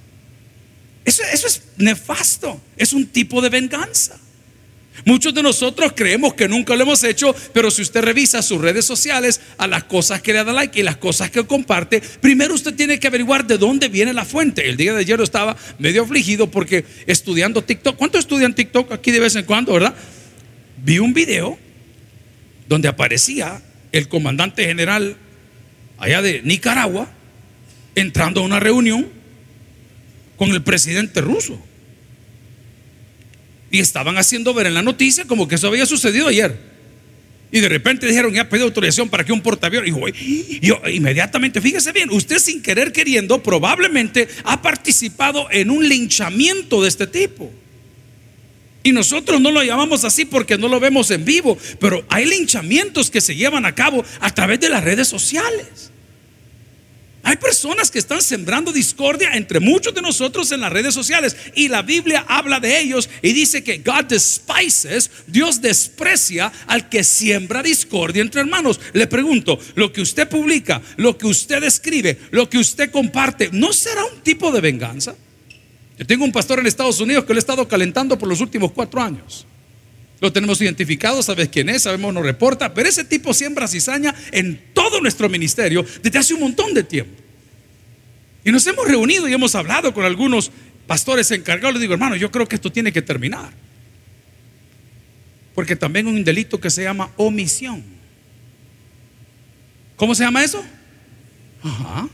Eso 1.05 1.23
es 1.33 1.63
nefasto, 1.79 2.61
es 2.77 2.93
un 2.93 3.07
tipo 3.07 3.41
de 3.41 3.49
venganza. 3.49 4.19
Muchos 5.05 5.35
de 5.35 5.43
nosotros 5.43 5.93
creemos 5.95 6.35
que 6.35 6.49
nunca 6.49 6.75
lo 6.75 6.83
hemos 6.83 7.05
hecho, 7.05 7.35
pero 7.53 7.71
si 7.71 7.83
usted 7.83 8.03
revisa 8.03 8.43
sus 8.43 8.61
redes 8.61 8.85
sociales, 8.85 9.41
a 9.59 9.67
las 9.67 9.85
cosas 9.85 10.23
que 10.23 10.33
le 10.33 10.43
da 10.43 10.53
like 10.53 10.81
y 10.81 10.83
las 10.83 10.97
cosas 10.97 11.31
que 11.31 11.47
comparte, 11.47 12.01
primero 12.21 12.55
usted 12.55 12.75
tiene 12.75 12.99
que 12.99 13.07
averiguar 13.07 13.47
de 13.47 13.59
dónde 13.59 13.89
viene 13.89 14.13
la 14.13 14.25
fuente. 14.25 14.69
El 14.69 14.77
día 14.77 14.95
de 14.95 15.01
ayer 15.01 15.21
estaba 15.21 15.57
medio 15.79 16.03
afligido 16.03 16.51
porque 16.51 16.85
estudiando 17.07 17.63
TikTok, 17.63 17.97
¿cuántos 17.97 18.21
estudian 18.21 18.55
TikTok 18.55 18.93
aquí 18.93 19.11
de 19.11 19.21
vez 19.21 19.37
en 19.37 19.45
cuando, 19.45 19.73
verdad? 19.73 19.95
Vi 20.83 20.99
un 20.99 21.13
video 21.13 21.59
donde 22.69 22.89
aparecía 22.89 23.63
el 23.93 24.09
comandante 24.09 24.65
general 24.65 25.17
allá 25.99 26.23
de 26.23 26.43
Nicaragua 26.43 27.09
entrando 27.95 28.41
a 28.41 28.45
una 28.45 28.61
reunión 28.61 29.09
con 30.37 30.51
el 30.51 30.63
presidente 30.63 31.21
ruso. 31.21 31.61
Y 33.71 33.81
estaban 33.81 34.17
haciendo 34.17 34.55
ver 34.55 34.67
en 34.67 34.75
la 34.75 34.83
noticia 34.83 35.25
como 35.25 35.49
que 35.49 35.57
eso 35.57 35.69
había 35.69 35.87
sucedido 35.87 36.29
ayer. 36.29 36.77
Y 37.53 37.61
de 37.61 37.69
repente 37.69 38.07
dijeron, 38.07 38.35
ya 38.35 38.49
pedido 38.49 38.67
autorización 38.67 39.09
para 39.09 39.25
que 39.25 39.33
un 39.33 39.41
portaaviones. 39.41 39.93
Y 40.21 40.61
yo, 40.61 40.81
inmediatamente, 40.93 41.61
fíjese 41.61 41.93
bien, 41.93 42.11
usted 42.11 42.39
sin 42.39 42.61
querer 42.61 42.93
queriendo 42.93 43.43
probablemente 43.43 44.29
ha 44.45 44.61
participado 44.61 45.49
en 45.51 45.71
un 45.71 45.89
linchamiento 45.89 46.83
de 46.83 46.89
este 46.89 47.07
tipo. 47.07 47.51
Y 48.83 48.93
nosotros 48.93 49.41
no 49.41 49.51
lo 49.51 49.65
llamamos 49.65 50.05
así 50.05 50.25
porque 50.25 50.59
no 50.59 50.69
lo 50.69 50.79
vemos 50.79 51.11
en 51.11 51.25
vivo, 51.25 51.59
pero 51.81 52.05
hay 52.09 52.25
linchamientos 52.25 53.11
que 53.11 53.21
se 53.21 53.35
llevan 53.35 53.67
a 53.67 53.75
cabo 53.75 54.05
a 54.21 54.33
través 54.33 54.61
de 54.61 54.69
las 54.69 54.85
redes 54.85 55.09
sociales. 55.09 55.91
Hay 57.27 57.39
personas 57.39 57.91
que 57.91 57.99
están 57.99 58.23
sembrando 58.23 58.71
discordia 58.71 59.33
entre 59.33 59.59
muchos 59.59 59.93
de 59.93 60.01
nosotros 60.01 60.53
en 60.53 60.61
las 60.61 60.73
redes 60.73 60.95
sociales 60.95 61.37
y 61.57 61.67
la 61.67 61.83
Biblia 61.83 62.25
habla 62.29 62.61
de 62.61 62.79
ellos 62.79 63.11
y 63.21 63.33
dice 63.33 63.65
que 63.65 63.79
God 63.79 64.05
despises, 64.05 65.11
Dios 65.27 65.61
desprecia 65.61 66.53
al 66.69 66.89
que 66.89 67.03
siembra 67.03 67.65
discordia 67.65 68.23
entre 68.23 68.43
hermanos. 68.43 68.79
Le 68.93 69.09
pregunto, 69.09 69.59
lo 69.75 69.93
que 69.93 70.03
usted 70.03 70.29
publica, 70.29 70.81
lo 70.99 71.19
que 71.19 71.27
usted 71.27 71.65
escribe, 71.65 72.17
lo 72.31 72.49
que 72.49 72.59
usted 72.59 72.93
comparte, 72.93 73.51
¿no 73.51 73.73
será 73.73 74.05
un 74.05 74.21
tipo 74.21 74.53
de 74.53 74.61
venganza? 74.61 75.17
Yo 75.99 76.07
tengo 76.07 76.25
un 76.25 76.31
pastor 76.31 76.61
en 76.61 76.69
Estados 76.69 77.01
Unidos 77.01 77.25
que 77.25 77.35
lo 77.35 77.39
he 77.39 77.41
estado 77.41 77.67
calentando 77.67 78.17
por 78.17 78.29
los 78.29 78.41
últimos 78.41 78.71
cuatro 78.71 79.03
años. 79.03 79.45
Lo 80.21 80.33
tenemos 80.33 80.61
identificado, 80.61 81.23
sabes 81.23 81.49
quién 81.49 81.69
es, 81.69 81.83
sabemos, 81.83 82.13
nos 82.15 82.25
reporta, 82.25 82.73
pero 82.73 82.89
ese 82.89 83.05
tipo 83.05 83.35
siembra 83.35 83.69
cizaña 83.69 84.15
en 84.33 84.61
todo 84.73 85.01
nuestro 85.01 85.29
ministerio 85.29 85.85
desde 86.03 86.19
hace 86.19 86.35
un 86.35 86.41
montón 86.41 86.73
de 86.73 86.83
tiempo. 86.83 87.23
Y 88.45 88.53
nos 88.53 88.67
hemos 88.67 88.87
reunido 88.87 89.29
y 89.29 89.35
hemos 89.35 89.55
hablado 89.55 89.93
con 89.93 90.05
algunos 90.05 90.51
pastores 90.87 91.31
encargados. 91.33 91.75
Les 91.75 91.81
digo, 91.83 91.95
hermano, 91.95 92.17
yo 92.17 92.31
creo 92.31 92.47
que 92.47 92.55
esto 92.55 92.71
tiene 92.71 92.93
que 92.93 93.03
terminar. 93.03 93.53
Porque 95.55 95.75
también 95.75 96.07
hay 96.07 96.15
un 96.15 96.25
delito 96.25 96.61
que 96.61 96.71
se 96.71 96.83
llama 96.83 97.11
omisión. 97.17 97.83
¿Cómo 99.97 100.15
se 100.15 100.25
llama 100.25 100.45
eso? 100.45 100.65
Ajá. 101.63 102.09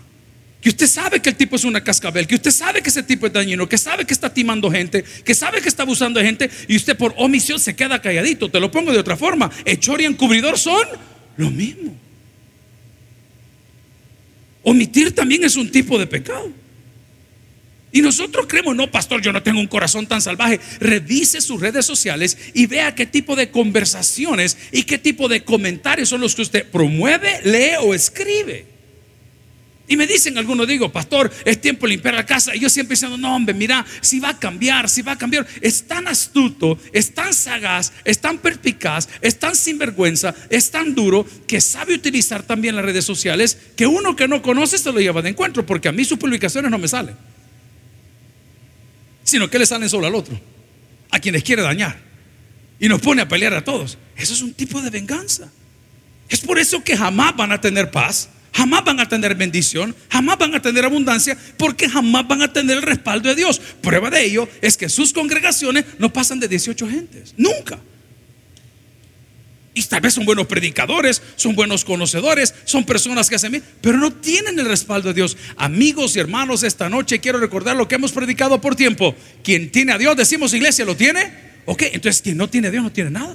Que 0.63 0.69
usted 0.69 0.87
sabe 0.87 1.21
que 1.21 1.31
el 1.31 1.35
tipo 1.35 1.57
es 1.57 1.65
una 1.65 1.83
cascabel, 1.83 2.29
que 2.29 2.37
usted 2.37 2.53
sabe 2.53 2.83
que 2.83 2.89
ese 2.89 3.03
tipo 3.03 3.27
es 3.27 3.33
dañino, 3.33 3.69
que 3.69 3.77
sabe 3.77 4.05
que 4.05 4.15
está 4.15 4.33
timando 4.33 4.71
gente, 4.71 5.05
que 5.25 5.35
sabe 5.35 5.61
que 5.61 5.69
está 5.69 5.83
abusando 5.83 6.21
de 6.21 6.27
gente 6.27 6.49
y 6.69 6.77
usted 6.77 6.97
por 6.97 7.13
omisión 7.17 7.59
se 7.59 7.75
queda 7.75 8.01
calladito. 8.01 8.49
Te 8.49 8.61
lo 8.61 8.71
pongo 8.71 8.93
de 8.93 8.99
otra 8.99 9.17
forma. 9.17 9.51
Hechor 9.65 10.01
y 10.01 10.05
encubridor 10.05 10.57
son 10.57 10.87
lo 11.37 11.51
mismo. 11.51 11.97
Omitir 14.63 15.13
también 15.13 15.43
es 15.43 15.57
un 15.57 15.69
tipo 15.69 15.99
de 15.99 16.07
pecado. 16.07 16.53
Y 17.91 18.01
nosotros 18.01 18.47
creemos, 18.49 18.77
no, 18.77 18.89
pastor, 18.89 19.21
yo 19.21 19.33
no 19.33 19.43
tengo 19.43 19.59
un 19.59 19.67
corazón 19.67 20.07
tan 20.07 20.23
salvaje. 20.23 20.61
Revise 20.79 21.41
sus 21.41 21.61
redes 21.61 21.85
sociales 21.85 22.39
y 22.55 22.67
vea 22.67 22.95
qué 22.95 23.05
tipo 23.05 23.35
de 23.35 23.51
conversaciones 23.51 24.57
y 24.71 24.85
qué 24.85 24.97
tipo 24.97 25.29
de 25.29 25.43
comentarios 25.43 26.09
son 26.09 26.21
los 26.21 26.37
que 26.37 26.43
usted 26.43 26.67
promueve, 26.71 27.41
lee 27.43 27.75
o 27.81 27.95
escribe. 27.95 28.72
Y 29.89 29.97
me 29.97 30.07
dicen 30.07 30.39
algunos, 30.39 30.69
digo, 30.69 30.93
pastor, 30.93 31.31
es 31.45 31.61
tiempo 31.61 31.87
de 31.87 31.95
limpiar 31.95 32.15
la 32.15 32.25
casa. 32.25 32.55
Y 32.55 32.61
yo 32.61 32.71
siempre 32.71 32.95
diciendo, 32.95 33.19
no, 33.19 33.35
hombre, 33.35 33.53
mira, 33.53 33.85
si 34.01 34.21
va 34.21 34.31
a 34.31 34.39
cambiar, 34.39 34.89
si 34.89 35.03
va 35.03 35.13
a 35.13 35.19
cambiar. 35.19 35.47
Es 35.61 35.87
tan 35.87 36.07
astuto, 36.07 36.79
es 36.93 37.13
tan 37.13 37.35
sagaz, 37.35 37.93
es 38.05 38.21
tan 38.21 38.39
perspicaz, 38.39 39.09
es 39.21 39.39
tan 39.39 39.57
sinvergüenza, 39.57 40.35
es 40.51 40.71
tan 40.71 40.95
duro 40.95 41.27
que 41.47 41.61
sabe 41.61 41.95
utilizar 41.95 42.45
también 42.45 42.77
las 42.77 42.85
redes 42.85 43.05
sociales 43.05 43.59
que 43.77 43.87
uno 43.87 44.15
que 44.15 44.29
no 44.29 44.41
conoce 44.41 44.79
se 44.79 44.93
lo 44.93 45.01
lleva 45.01 45.21
de 45.21 45.31
encuentro, 45.31 45.67
porque 45.67 45.89
a 45.89 45.93
mí 45.93 46.05
sus 46.05 46.19
publicaciones 46.19 46.71
no 46.71 46.79
me 46.79 46.89
salen. 46.89 47.17
Sino 49.25 49.51
que 49.51 49.59
le 49.59 49.67
salen 49.67 49.89
solo 49.89 50.07
al 50.07 50.15
otro, 50.15 50.41
a 51.11 51.19
quienes 51.19 51.43
quiere 51.43 51.63
dañar. 51.63 51.99
Y 52.79 52.89
nos 52.89 53.01
pone 53.01 53.23
a 53.23 53.29
pelear 53.29 53.55
a 53.55 53.65
todos. 53.65 53.99
Eso 54.17 54.33
es 54.33 54.43
un 54.43 54.55
tipo 54.55 54.81
de 54.81 54.91
venganza. 54.91 55.51
Es 56.29 56.41
por 56.41 56.59
eso 56.59 56.83
que 56.83 56.97
jamás 56.97 57.37
van 57.37 57.53
a 57.53 57.61
tener 57.61 57.91
paz 57.91 58.29
jamás 58.53 58.85
van 58.85 59.01
a 59.01 59.09
tener 59.09 59.35
bendición, 59.35 59.95
jamás 60.11 60.39
van 60.39 60.55
a 60.55 60.63
tener 60.63 60.85
abundancia, 60.85 61.37
porque 61.57 61.89
jamás 61.89 62.27
van 62.29 62.43
a 62.43 62.53
tener 62.53 62.77
el 62.79 62.83
respaldo 62.83 63.29
de 63.29 63.35
Dios. 63.35 63.61
Prueba 63.81 64.11
de 64.11 64.25
ello 64.25 64.49
es 64.61 64.77
que 64.77 64.89
sus 64.89 65.13
congregaciones 65.13 65.85
no 65.99 66.13
pasan 66.13 66.41
de 66.41 66.49
18 66.49 66.89
gentes, 66.89 67.35
nunca. 67.37 67.79
Y 69.75 69.83
tal 69.85 70.03
vez 70.03 70.13
son 70.13 70.27
buenos 70.27 70.47
predicadores, 70.47 71.23
son 71.37 71.55
buenos 71.55 71.85
conocedores, 71.85 72.55
son 72.65 72.85
personas 72.85 73.31
que 73.31 73.37
hacen 73.37 73.53
bien, 73.53 73.65
pero 73.81 73.97
no 73.97 74.13
tienen 74.13 74.59
el 74.59 74.67
respaldo 74.67 75.09
de 75.09 75.15
Dios. 75.15 75.37
Amigos 75.57 76.15
y 76.15 76.21
hermanos, 76.21 76.63
esta 76.63 76.91
noche 76.91 77.21
quiero 77.21 77.41
recordar 77.41 77.75
lo 77.75 77.89
que 77.89 77.95
hemos 77.95 78.13
predicado 78.13 78.61
por 78.61 78.77
tiempo. 78.77 79.15
Quien 79.43 79.73
tiene 79.73 79.93
a 79.93 79.99
Dios, 79.99 80.15
decimos 80.15 80.53
iglesia, 80.53 80.85
¿lo 80.85 80.95
tiene? 80.95 81.33
Ok, 81.65 81.85
entonces 81.93 82.21
quien 82.21 82.37
no 82.37 82.51
tiene 82.51 82.69
a 82.69 82.71
Dios 82.71 82.83
no 82.83 82.93
tiene 82.93 83.11
nada. 83.11 83.35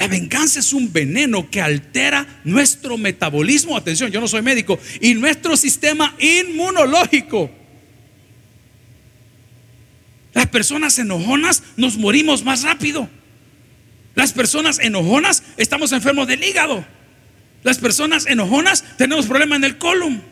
La 0.00 0.08
venganza 0.08 0.60
es 0.60 0.72
un 0.72 0.90
veneno 0.90 1.50
que 1.50 1.60
altera 1.60 2.26
nuestro 2.44 2.96
metabolismo, 2.96 3.76
atención, 3.76 4.10
yo 4.10 4.18
no 4.18 4.28
soy 4.28 4.40
médico, 4.40 4.80
y 4.98 5.12
nuestro 5.12 5.58
sistema 5.58 6.16
inmunológico. 6.18 7.50
Las 10.32 10.46
personas 10.46 10.98
enojonas 10.98 11.62
nos 11.76 11.98
morimos 11.98 12.42
más 12.42 12.62
rápido. 12.62 13.10
Las 14.14 14.32
personas 14.32 14.78
enojonas 14.78 15.42
estamos 15.58 15.92
enfermos 15.92 16.26
del 16.26 16.42
hígado. 16.44 16.82
Las 17.62 17.76
personas 17.76 18.24
enojonas 18.24 18.82
tenemos 18.96 19.26
problemas 19.26 19.58
en 19.58 19.64
el 19.64 19.76
colon. 19.76 20.22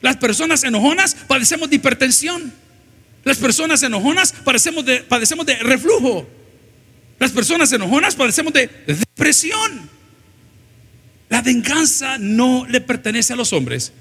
Las 0.00 0.16
personas 0.16 0.64
enojonas 0.64 1.14
padecemos 1.28 1.70
de 1.70 1.76
hipertensión. 1.76 2.52
Las 3.22 3.38
personas 3.38 3.84
enojonas 3.84 4.32
padecemos 4.32 4.84
de, 4.84 4.98
padecemos 4.98 5.46
de 5.46 5.54
reflujo. 5.58 6.28
Las 7.24 7.32
personas 7.32 7.72
enojonas 7.72 8.16
padecemos 8.16 8.52
de 8.52 8.68
depresión. 8.86 9.88
La 11.30 11.40
venganza 11.40 12.18
no 12.18 12.66
le 12.68 12.82
pertenece 12.82 13.32
a 13.32 13.36
los 13.36 13.54
hombres, 13.54 13.94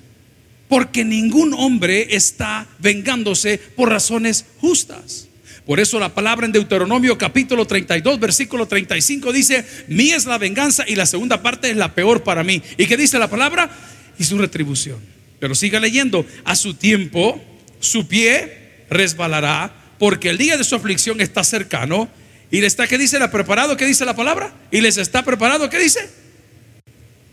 porque 0.67 1.05
ningún 1.05 1.53
hombre 1.53 2.17
está 2.17 2.67
vengándose 2.79 3.59
por 3.77 3.87
razones 3.87 4.43
justas. 4.59 5.29
Por 5.65 5.79
eso 5.79 6.01
la 6.01 6.13
palabra 6.13 6.45
en 6.45 6.51
Deuteronomio 6.51 7.17
capítulo 7.17 7.65
32, 7.65 8.19
versículo 8.19 8.67
35 8.67 9.31
dice, 9.31 9.65
mía 9.87 10.17
es 10.17 10.25
la 10.25 10.37
venganza 10.37 10.83
y 10.85 10.95
la 10.95 11.05
segunda 11.05 11.41
parte 11.41 11.69
es 11.69 11.77
la 11.77 11.95
peor 11.95 12.23
para 12.23 12.43
mí. 12.43 12.61
¿Y 12.77 12.87
qué 12.87 12.97
dice 12.97 13.17
la 13.19 13.29
palabra? 13.29 13.71
Y 14.19 14.25
su 14.25 14.37
retribución. 14.37 14.99
Pero 15.39 15.55
siga 15.55 15.79
leyendo, 15.79 16.25
a 16.43 16.57
su 16.57 16.73
tiempo 16.73 17.41
su 17.79 18.05
pie 18.05 18.83
resbalará, 18.89 19.73
porque 19.97 20.29
el 20.29 20.37
día 20.37 20.57
de 20.57 20.65
su 20.65 20.75
aflicción 20.75 21.21
está 21.21 21.45
cercano 21.45 22.09
y 22.53 22.61
le 22.61 22.67
está, 22.67 22.85
¿qué 22.85 22.99
dice? 22.99 23.17
¿La 23.17 23.31
preparado? 23.31 23.75
¿Qué 23.75 23.87
dice 23.87 24.05
la 24.05 24.15
palabra? 24.15 24.53
Y 24.69 24.79
les 24.79 24.97
está 24.97 25.23
preparado, 25.23 25.71
¿qué 25.71 25.79
dice? 25.79 26.07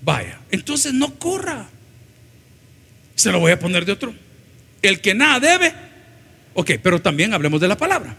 Vaya, 0.00 0.40
entonces 0.50 0.94
no 0.94 1.18
corra. 1.18 1.68
Se 3.16 3.30
lo 3.30 3.38
voy 3.38 3.52
a 3.52 3.58
poner 3.58 3.84
de 3.84 3.92
otro. 3.92 4.14
El 4.80 5.02
que 5.02 5.14
nada 5.14 5.38
debe. 5.38 5.74
Ok, 6.54 6.70
pero 6.82 7.02
también 7.02 7.34
hablemos 7.34 7.60
de 7.60 7.68
la 7.68 7.76
palabra. 7.76 8.16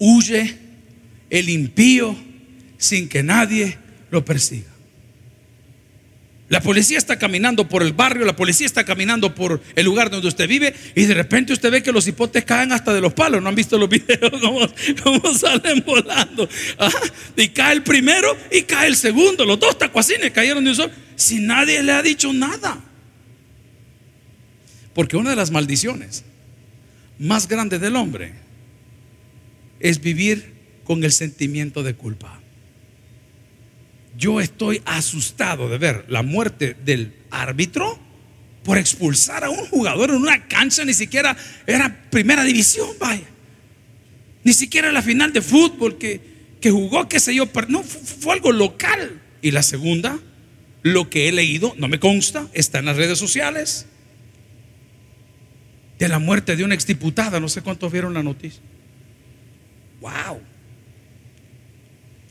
Huye 0.00 0.58
el 1.30 1.48
impío 1.48 2.16
sin 2.76 3.08
que 3.08 3.22
nadie 3.22 3.78
lo 4.10 4.24
persiga. 4.24 4.66
La 6.48 6.62
policía 6.62 6.96
está 6.96 7.18
caminando 7.18 7.68
por 7.68 7.82
el 7.82 7.92
barrio, 7.92 8.24
la 8.24 8.34
policía 8.34 8.66
está 8.66 8.84
caminando 8.84 9.34
por 9.34 9.60
el 9.76 9.84
lugar 9.84 10.08
donde 10.08 10.28
usted 10.28 10.48
vive 10.48 10.74
y 10.94 11.04
de 11.04 11.12
repente 11.12 11.52
usted 11.52 11.70
ve 11.70 11.82
que 11.82 11.92
los 11.92 12.06
hipotes 12.06 12.42
caen 12.46 12.72
hasta 12.72 12.94
de 12.94 13.02
los 13.02 13.12
palos. 13.12 13.42
¿No 13.42 13.50
han 13.50 13.54
visto 13.54 13.76
los 13.76 13.88
videos 13.90 14.40
cómo, 15.02 15.34
salen 15.34 15.84
volando? 15.84 16.48
Y 17.36 17.48
cae 17.48 17.74
el 17.74 17.82
primero 17.82 18.34
y 18.50 18.62
cae 18.62 18.88
el 18.88 18.96
segundo. 18.96 19.44
Los 19.44 19.60
dos 19.60 19.76
tacuacines 19.76 20.30
cayeron 20.30 20.64
de 20.64 20.70
un 20.70 20.76
sol 20.76 20.90
sin 21.16 21.46
nadie 21.46 21.82
le 21.82 21.92
ha 21.92 22.02
dicho 22.02 22.32
nada. 22.32 22.78
Porque 24.94 25.18
una 25.18 25.30
de 25.30 25.36
las 25.36 25.50
maldiciones 25.50 26.24
más 27.18 27.46
grandes 27.46 27.80
del 27.80 27.94
hombre 27.94 28.32
es 29.80 30.00
vivir 30.00 30.54
con 30.84 31.04
el 31.04 31.12
sentimiento 31.12 31.82
de 31.82 31.94
culpa. 31.94 32.40
Yo 34.18 34.40
estoy 34.40 34.82
asustado 34.84 35.68
de 35.68 35.78
ver 35.78 36.04
la 36.08 36.24
muerte 36.24 36.76
del 36.84 37.14
árbitro 37.30 37.96
por 38.64 38.76
expulsar 38.76 39.44
a 39.44 39.50
un 39.50 39.64
jugador 39.66 40.10
en 40.10 40.16
una 40.16 40.48
cancha, 40.48 40.84
ni 40.84 40.92
siquiera 40.92 41.36
era 41.68 42.10
primera 42.10 42.42
división, 42.42 42.88
vaya. 42.98 43.28
Ni 44.42 44.52
siquiera 44.52 44.90
la 44.90 45.02
final 45.02 45.32
de 45.32 45.40
fútbol 45.40 45.98
que, 45.98 46.20
que 46.60 46.72
jugó, 46.72 47.08
qué 47.08 47.20
sé 47.20 47.32
yo, 47.32 47.48
no, 47.68 47.84
fue, 47.84 48.32
algo 48.32 48.50
local. 48.50 49.22
Y 49.40 49.52
la 49.52 49.62
segunda, 49.62 50.18
lo 50.82 51.08
que 51.10 51.28
he 51.28 51.32
leído, 51.32 51.74
no 51.78 51.86
me 51.86 52.00
consta, 52.00 52.48
está 52.54 52.80
en 52.80 52.86
las 52.86 52.96
redes 52.96 53.20
sociales, 53.20 53.86
de 56.00 56.08
la 56.08 56.18
muerte 56.18 56.56
de 56.56 56.64
una 56.64 56.74
exdiputada, 56.74 57.38
no 57.38 57.48
sé 57.48 57.62
cuántos 57.62 57.92
vieron 57.92 58.14
la 58.14 58.24
noticia. 58.24 58.62
¡Wow! 60.00 60.40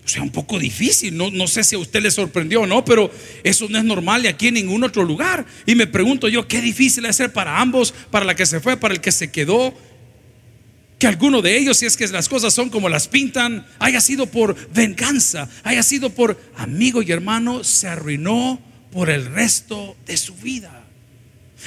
O 0.07 0.09
sea, 0.09 0.23
un 0.23 0.29
poco 0.29 0.57
difícil, 0.57 1.17
no, 1.17 1.29
no 1.31 1.47
sé 1.47 1.65
si 1.65 1.75
a 1.75 1.79
usted 1.79 2.01
le 2.01 2.11
sorprendió 2.11 2.61
o 2.61 2.65
no, 2.65 2.85
pero 2.85 3.11
eso 3.43 3.67
no 3.67 3.77
es 3.77 3.83
normal 3.83 4.23
y 4.23 4.29
aquí 4.29 4.47
en 4.47 4.53
ningún 4.53 4.85
otro 4.85 5.03
lugar. 5.03 5.45
Y 5.65 5.75
me 5.75 5.85
pregunto 5.85 6.29
yo, 6.29 6.47
qué 6.47 6.61
difícil 6.61 7.05
es 7.05 7.17
ser 7.17 7.33
para 7.33 7.59
ambos, 7.59 7.93
para 8.09 8.23
la 8.23 8.33
que 8.33 8.45
se 8.45 8.61
fue, 8.61 8.77
para 8.77 8.93
el 8.93 9.01
que 9.01 9.11
se 9.11 9.31
quedó. 9.31 9.73
Que 10.97 11.07
alguno 11.07 11.41
de 11.41 11.57
ellos, 11.57 11.79
si 11.79 11.87
es 11.87 11.97
que 11.97 12.07
las 12.07 12.29
cosas 12.29 12.53
son 12.53 12.69
como 12.69 12.87
las 12.87 13.09
pintan, 13.09 13.67
haya 13.79 13.99
sido 13.99 14.27
por 14.27 14.55
venganza, 14.71 15.49
haya 15.65 15.83
sido 15.83 16.09
por 16.09 16.39
amigo 16.55 17.01
y 17.01 17.11
hermano, 17.11 17.65
se 17.65 17.89
arruinó 17.89 18.61
por 18.93 19.09
el 19.09 19.25
resto 19.25 19.97
de 20.05 20.15
su 20.15 20.35
vida. 20.35 20.85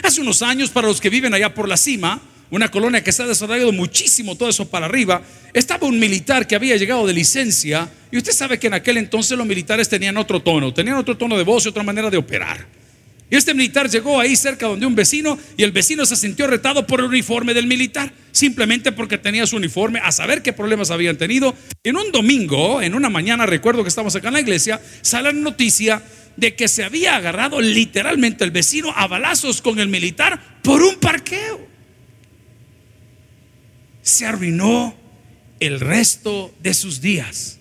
Hace 0.03 0.23
unos 0.23 0.41
años, 0.41 0.71
para 0.71 0.89
los 0.89 1.03
que 1.03 1.11
viven 1.11 1.35
allá 1.35 1.53
por 1.53 1.69
la 1.69 1.77
cima, 1.77 2.23
una 2.51 2.71
colonia 2.71 3.03
que 3.03 3.13
se 3.13 3.23
ha 3.23 3.27
desarrollado 3.27 3.73
muchísimo 3.73 4.37
todo 4.37 4.49
eso 4.49 4.69
para 4.69 4.87
arriba, 4.87 5.23
estaba 5.53 5.87
un 5.87 5.99
militar 5.99 6.47
que 6.47 6.57
había 6.57 6.77
llegado 6.77 7.07
de 7.07 7.13
licencia 7.13 7.89
y 8.11 8.19
usted 8.19 8.33
sabe 8.33 8.59
que 8.59 8.67
en 8.67 8.75
aquel 8.75 8.97
entonces 8.97 9.39
los 9.39 9.47
militares 9.47 9.89
tenían 9.89 10.17
otro 10.17 10.43
tono, 10.43 10.75
tenían 10.75 10.97
otro 10.97 11.17
tono 11.17 11.39
de 11.39 11.45
voz 11.45 11.65
y 11.65 11.69
otra 11.69 11.83
manera 11.83 12.11
de 12.11 12.17
operar. 12.17 12.67
Y 13.31 13.37
este 13.37 13.55
militar 13.55 13.89
llegó 13.89 14.19
ahí 14.19 14.35
cerca 14.35 14.67
donde 14.67 14.87
un 14.87 14.97
vecino 14.97 15.39
y 15.57 15.63
el 15.63 15.71
vecino 15.71 16.05
se 16.05 16.17
sintió 16.17 16.49
retado 16.49 16.85
por 16.85 16.99
el 16.99 17.07
uniforme 17.07 17.55
del 17.55 17.69
militar, 17.69 18.13
simplemente 18.33 18.91
porque 18.91 19.19
tenía 19.19 19.47
su 19.47 19.57
uniforme, 19.57 20.01
a 20.01 20.11
saber 20.11 20.43
qué 20.43 20.53
problemas 20.53 20.91
habían 20.91 21.17
tenido. 21.17 21.55
En 21.85 21.97
un 21.97 22.11
domingo, 22.11 22.83
en 22.83 22.97
una 22.97 23.09
mañana, 23.09 23.47
recuerdo 23.47 23.85
que 23.85 23.89
estamos 23.89 24.17
acá 24.17 24.29
en 24.29 24.35
la 24.35 24.41
iglesia, 24.41 24.81
sale 25.03 25.33
la 25.33 25.39
noticia 25.39 26.03
de 26.37 26.57
que 26.57 26.67
se 26.67 26.83
había 26.83 27.15
agarrado 27.15 27.61
literalmente 27.61 28.43
el 28.43 28.51
vecino 28.51 28.93
a 28.97 29.07
balazos 29.07 29.63
con 29.63 29.79
el 29.79 29.89
militar 29.89 30.59
por 30.63 30.83
un 30.83 30.97
parqueo 30.97 31.70
se 34.03 34.27
arruinó 34.27 34.95
el 35.61 35.81
resto 35.81 36.55
de 36.61 36.75
sus 36.75 37.01
días. 37.01 37.59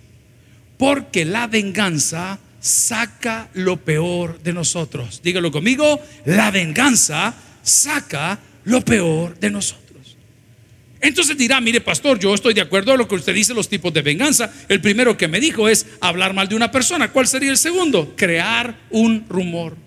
Porque 0.77 1.25
la 1.25 1.47
venganza 1.47 2.39
saca 2.59 3.49
lo 3.53 3.77
peor 3.77 4.41
de 4.41 4.53
nosotros. 4.53 5.21
Dígalo 5.23 5.51
conmigo, 5.51 6.01
la 6.25 6.51
venganza 6.51 7.33
saca 7.63 8.39
lo 8.63 8.81
peor 8.81 9.37
de 9.39 9.49
nosotros. 9.49 9.89
Entonces 11.01 11.37
dirá, 11.37 11.61
mire 11.61 11.79
pastor, 11.79 12.19
yo 12.19 12.33
estoy 12.33 12.53
de 12.53 12.61
acuerdo 12.61 12.91
a 12.91 12.97
lo 12.97 13.07
que 13.07 13.15
usted 13.15 13.33
dice, 13.33 13.53
los 13.53 13.69
tipos 13.69 13.93
de 13.93 14.01
venganza. 14.01 14.51
El 14.67 14.81
primero 14.81 15.17
que 15.17 15.27
me 15.27 15.39
dijo 15.39 15.69
es 15.69 15.85
hablar 16.01 16.33
mal 16.33 16.49
de 16.49 16.55
una 16.55 16.71
persona. 16.71 17.11
¿Cuál 17.11 17.27
sería 17.27 17.51
el 17.51 17.57
segundo? 17.57 18.13
Crear 18.17 18.77
un 18.89 19.25
rumor. 19.29 19.77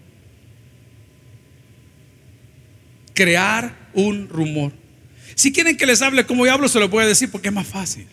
Crear 3.14 3.76
un 3.92 4.28
rumor. 4.28 4.81
Si 5.34 5.52
quieren 5.52 5.76
que 5.76 5.86
les 5.86 6.02
hable 6.02 6.26
como 6.26 6.46
yo 6.46 6.52
hablo, 6.52 6.68
se 6.68 6.78
lo 6.78 6.88
voy 6.88 7.04
a 7.04 7.06
decir 7.06 7.30
porque 7.30 7.48
es 7.48 7.54
más 7.54 7.66
fácil. 7.66 8.06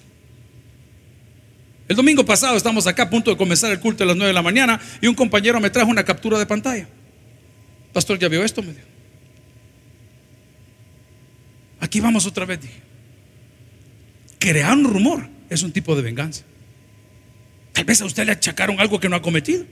El 1.88 1.95
domingo 1.95 2.23
pasado 2.23 2.55
estamos 2.55 2.85
acá 2.85 3.03
a 3.03 3.09
punto 3.09 3.31
de 3.31 3.38
comenzar 3.38 3.71
el 3.71 3.79
culto 3.79 4.03
a 4.03 4.07
las 4.07 4.15
9 4.15 4.27
de 4.27 4.33
la 4.33 4.43
mañana 4.43 4.79
y 5.01 5.07
un 5.07 5.15
compañero 5.15 5.59
me 5.59 5.69
trajo 5.69 5.89
una 5.89 6.03
captura 6.03 6.38
de 6.38 6.45
pantalla. 6.45 6.88
Pastor, 7.93 8.19
¿ya 8.19 8.27
vio 8.27 8.43
esto? 8.43 8.61
Me 8.61 8.73
dijo. 8.73 8.85
Aquí 11.79 11.99
vamos 11.99 12.25
otra 12.25 12.45
vez, 12.45 12.61
dije. 12.61 12.81
Crear 14.38 14.77
un 14.77 14.85
rumor 14.85 15.27
es 15.49 15.63
un 15.63 15.71
tipo 15.71 15.95
de 15.95 16.03
venganza. 16.03 16.43
Tal 17.73 17.85
vez 17.85 18.01
a 18.01 18.05
usted 18.05 18.25
le 18.25 18.33
achacaron 18.33 18.79
algo 18.79 18.99
que 18.99 19.09
no 19.09 19.15
ha 19.15 19.21
cometido. 19.21 19.65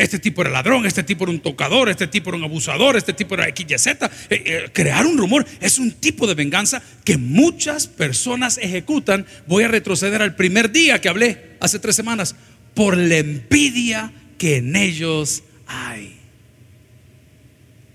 Este 0.00 0.18
tipo 0.18 0.40
era 0.40 0.48
ladrón, 0.48 0.86
este 0.86 1.02
tipo 1.02 1.24
era 1.24 1.30
un 1.30 1.40
tocador, 1.40 1.90
este 1.90 2.06
tipo 2.06 2.30
era 2.30 2.38
un 2.38 2.44
abusador, 2.44 2.96
este 2.96 3.12
tipo 3.12 3.34
era 3.34 3.44
XYZ. 3.44 3.86
Eh, 3.86 3.98
eh, 4.30 4.70
crear 4.72 5.04
un 5.04 5.18
rumor 5.18 5.46
es 5.60 5.78
un 5.78 5.92
tipo 5.92 6.26
de 6.26 6.32
venganza 6.32 6.82
que 7.04 7.18
muchas 7.18 7.86
personas 7.86 8.56
ejecutan. 8.56 9.26
Voy 9.46 9.64
a 9.64 9.68
retroceder 9.68 10.22
al 10.22 10.36
primer 10.36 10.72
día 10.72 11.02
que 11.02 11.10
hablé 11.10 11.56
hace 11.60 11.78
tres 11.78 11.96
semanas 11.96 12.34
por 12.72 12.96
la 12.96 13.18
envidia 13.18 14.10
que 14.38 14.56
en 14.56 14.74
ellos 14.74 15.42
hay. 15.66 16.19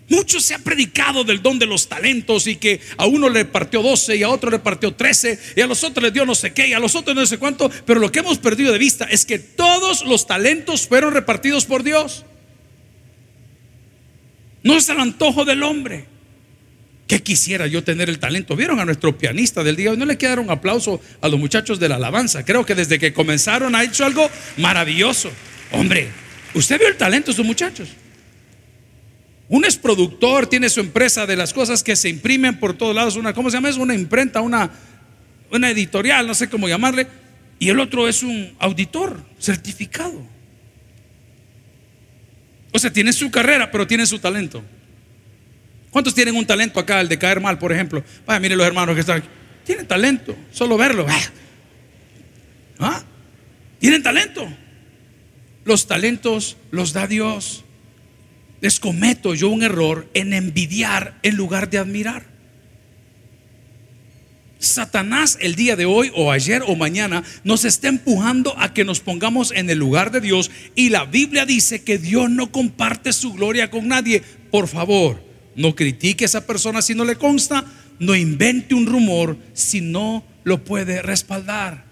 Mucho 0.08 0.40
se 0.40 0.54
ha 0.54 0.60
predicado 0.60 1.24
del 1.24 1.42
don 1.42 1.58
de 1.58 1.66
los 1.66 1.88
talentos 1.88 2.46
y 2.46 2.58
que 2.58 2.80
a 2.98 3.08
uno 3.08 3.28
le 3.28 3.44
partió 3.46 3.82
12 3.82 4.18
y 4.18 4.24
a 4.24 4.30
otro 4.30 4.52
le 4.52 4.60
partió 4.60 4.94
13 4.94 5.40
y 5.56 5.62
a 5.62 5.68
los 5.68 5.84
otros 5.84 6.04
le 6.04 6.12
dio 6.12 6.26
no 6.28 6.36
sé 6.36 6.54
qué 6.54 6.68
y 6.68 6.74
a 6.74 6.80
los 6.80 6.94
otros 6.94 7.16
no 7.16 7.26
sé 7.26 7.40
cuánto, 7.40 7.72
pero 7.86 8.00
lo 8.00 8.12
que 8.12 8.20
hemos 8.20 8.38
perdido 8.38 8.72
de 8.72 8.78
vista 8.78 9.06
es 9.06 9.26
que 9.26 9.40
todos 9.40 10.06
los 10.06 10.28
talentos 10.28 10.88
fueron 10.88 11.14
repartidos 11.14 11.66
por 11.66 11.82
Dios. 11.82 12.24
No 14.62 14.76
es 14.76 14.88
el 14.90 15.00
antojo 15.00 15.44
del 15.44 15.64
hombre. 15.64 16.06
Que 17.08 17.22
quisiera 17.22 17.68
yo 17.68 17.84
tener 17.84 18.10
el 18.10 18.18
talento? 18.18 18.56
¿Vieron 18.56 18.80
a 18.80 18.86
nuestro 18.86 19.16
pianista 19.16 19.64
del 19.64 19.76
día? 19.76 19.96
¿No 19.96 20.06
le 20.06 20.18
quedaron 20.18 20.50
aplauso 20.50 21.00
a 21.22 21.28
los 21.28 21.40
muchachos 21.40 21.80
de 21.80 21.88
la 21.88 21.98
alabanza? 21.98 22.44
Creo 22.44 22.66
que 22.66 22.74
desde 22.74 22.98
que 22.98 23.14
comenzaron 23.14 23.76
ha 23.76 23.84
hecho 23.84 24.06
algo 24.06 24.28
maravilloso. 24.58 25.32
Hombre, 25.72 26.10
¿usted 26.56 26.80
vio 26.80 26.88
el 26.88 26.98
talento 26.98 27.28
de 27.28 27.34
esos 27.34 27.46
muchachos? 27.46 27.90
Uno 29.48 29.68
es 29.68 29.78
productor, 29.78 30.48
tiene 30.48 30.70
su 30.70 30.80
empresa 30.80 31.26
de 31.26 31.36
las 31.36 31.54
cosas 31.54 31.84
que 31.84 31.96
se 31.96 32.10
imprimen 32.10 32.60
por 32.60 32.74
todos 32.74 32.96
lados. 32.96 33.16
Una, 33.16 33.34
¿cómo 33.34 33.50
se 33.50 33.58
llama? 33.58 33.70
Es 33.70 33.78
una 33.78 33.94
imprenta, 33.94 34.42
una, 34.42 34.72
una 35.52 35.70
editorial, 35.70 36.26
no 36.26 36.34
sé 36.34 36.50
cómo 36.50 36.68
llamarle. 36.68 37.08
Y 37.60 37.70
el 37.70 37.80
otro 37.80 38.08
es 38.08 38.24
un 38.24 38.56
auditor 38.60 39.24
certificado. 39.40 40.26
O 42.72 42.80
sea, 42.80 42.92
tiene 42.92 43.14
su 43.14 43.30
carrera, 43.30 43.72
pero 43.72 43.86
tiene 43.86 44.06
su 44.06 44.20
talento. 44.20 44.64
¿Cuántos 45.92 46.14
tienen 46.14 46.36
un 46.36 46.46
talento 46.46 46.80
acá, 46.80 47.00
el 47.00 47.08
de 47.08 47.18
caer 47.18 47.40
mal, 47.40 47.58
por 47.58 47.72
ejemplo? 47.72 48.04
Vaya, 48.26 48.40
miren 48.40 48.58
los 48.58 48.68
hermanos 48.68 48.96
que 48.96 49.02
están 49.02 49.20
aquí. 49.20 49.30
Tienen 49.64 49.88
talento, 49.88 50.36
solo 50.52 50.76
verlo. 50.76 51.06
¿Ah? 52.80 53.04
Tienen 53.80 54.04
talento. 54.04 54.48
Los 55.64 55.88
talentos 55.88 56.58
los 56.72 56.94
da 56.94 57.08
Dios 57.08 57.65
les 58.62 58.80
cometo 58.80 59.36
yo 59.36 59.50
un 59.50 59.64
error 59.64 60.10
en 60.14 60.34
envidiar 60.34 61.18
en 61.24 61.36
lugar 61.36 61.70
de 61.70 61.78
admirar. 61.78 62.36
Satanás 64.60 65.38
el 65.42 65.56
día 65.56 65.76
de 65.76 65.86
hoy 65.86 66.12
o 66.16 66.32
ayer 66.32 66.64
o 66.66 66.76
mañana 66.76 67.24
nos 67.44 67.66
está 67.66 67.88
empujando 67.88 68.58
a 68.58 68.74
que 68.74 68.84
nos 68.84 69.00
pongamos 69.00 69.52
en 69.52 69.70
el 69.70 69.78
lugar 69.78 70.12
de 70.12 70.22
Dios 70.22 70.50
y 70.76 70.90
la 70.90 71.06
Biblia 71.06 71.46
dice 71.46 71.84
que 71.84 71.98
Dios 71.98 72.30
no 72.30 72.52
comparte 72.52 73.14
su 73.14 73.34
gloria 73.34 73.70
con 73.70 73.88
nadie. 73.88 74.24
Por 74.52 74.68
favor, 74.68 75.22
no 75.56 75.76
critique 75.76 76.26
a 76.26 76.28
esa 76.28 76.48
persona 76.48 76.82
si 76.82 76.96
no 76.96 77.06
le 77.06 77.16
consta, 77.16 77.66
no 78.00 78.16
invente 78.16 78.76
un 78.76 78.88
rumor 78.88 79.38
si 79.54 79.82
no 79.82 80.24
lo 80.44 80.64
puede 80.64 81.02
respaldar. 81.02 81.86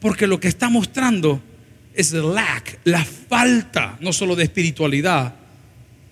Porque 0.00 0.26
lo 0.26 0.40
que 0.40 0.48
está 0.48 0.68
mostrando 0.68 1.42
es 1.94 2.12
el 2.12 2.34
lack, 2.34 2.78
la 2.84 3.04
falta, 3.04 3.98
no 4.00 4.12
solo 4.12 4.36
de 4.36 4.44
espiritualidad, 4.44 5.34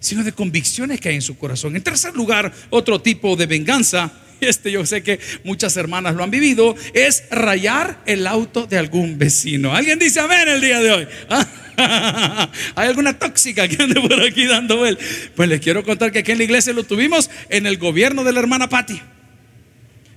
sino 0.00 0.24
de 0.24 0.32
convicciones 0.32 1.00
que 1.00 1.08
hay 1.08 1.16
en 1.16 1.22
su 1.22 1.37
corazón. 1.37 1.76
En 1.76 1.82
tercer 1.82 2.14
lugar, 2.14 2.52
otro 2.70 3.00
tipo 3.00 3.37
de 3.37 3.46
venganza, 3.46 4.12
este 4.40 4.70
yo 4.70 4.87
sé 4.87 5.02
que 5.02 5.18
muchas 5.44 5.76
hermanas 5.76 6.14
lo 6.14 6.22
han 6.22 6.30
vivido, 6.30 6.74
es 6.94 7.24
rayar 7.30 8.00
el 8.06 8.26
auto 8.26 8.66
de 8.66 8.78
algún 8.78 9.18
vecino. 9.18 9.74
¿Alguien 9.74 9.98
dice 9.98 10.20
amén 10.20 10.48
el 10.48 10.61
día 10.61 10.80
de 10.80 10.92
hoy? 10.92 11.08
¿Hay 11.76 12.88
alguna 12.88 13.18
tóxica 13.18 13.68
que 13.68 13.82
ande 13.82 14.00
por 14.00 14.20
aquí 14.20 14.46
dando 14.46 14.84
él? 14.87 14.98
Pues 15.34 15.48
les 15.48 15.61
quiero 15.61 15.84
contar 15.84 16.11
que 16.12 16.20
aquí 16.20 16.32
en 16.32 16.38
la 16.38 16.44
iglesia 16.44 16.72
lo 16.72 16.84
tuvimos 16.84 17.30
en 17.48 17.66
el 17.66 17.78
gobierno 17.78 18.24
de 18.24 18.32
la 18.32 18.40
hermana 18.40 18.68
Patti. 18.68 19.00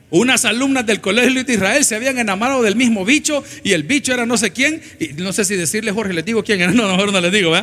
Unas 0.09 0.43
alumnas 0.43 0.85
del 0.85 0.99
colegio 0.99 1.41
de 1.43 1.53
Israel 1.53 1.85
se 1.85 1.95
habían 1.95 2.17
enamorado 2.17 2.61
del 2.63 2.75
mismo 2.75 3.05
bicho 3.05 3.45
y 3.63 3.71
el 3.71 3.83
bicho 3.83 4.13
era 4.13 4.25
no 4.25 4.35
sé 4.37 4.51
quién, 4.51 4.81
y 4.99 5.13
no 5.13 5.31
sé 5.31 5.45
si 5.45 5.55
decirle 5.55 5.91
Jorge, 5.93 6.13
les 6.13 6.25
digo 6.25 6.43
quién 6.43 6.61
era, 6.61 6.71
no, 6.73 6.89
mejor 6.89 7.13
no 7.13 7.21
les 7.21 7.31
digo, 7.31 7.55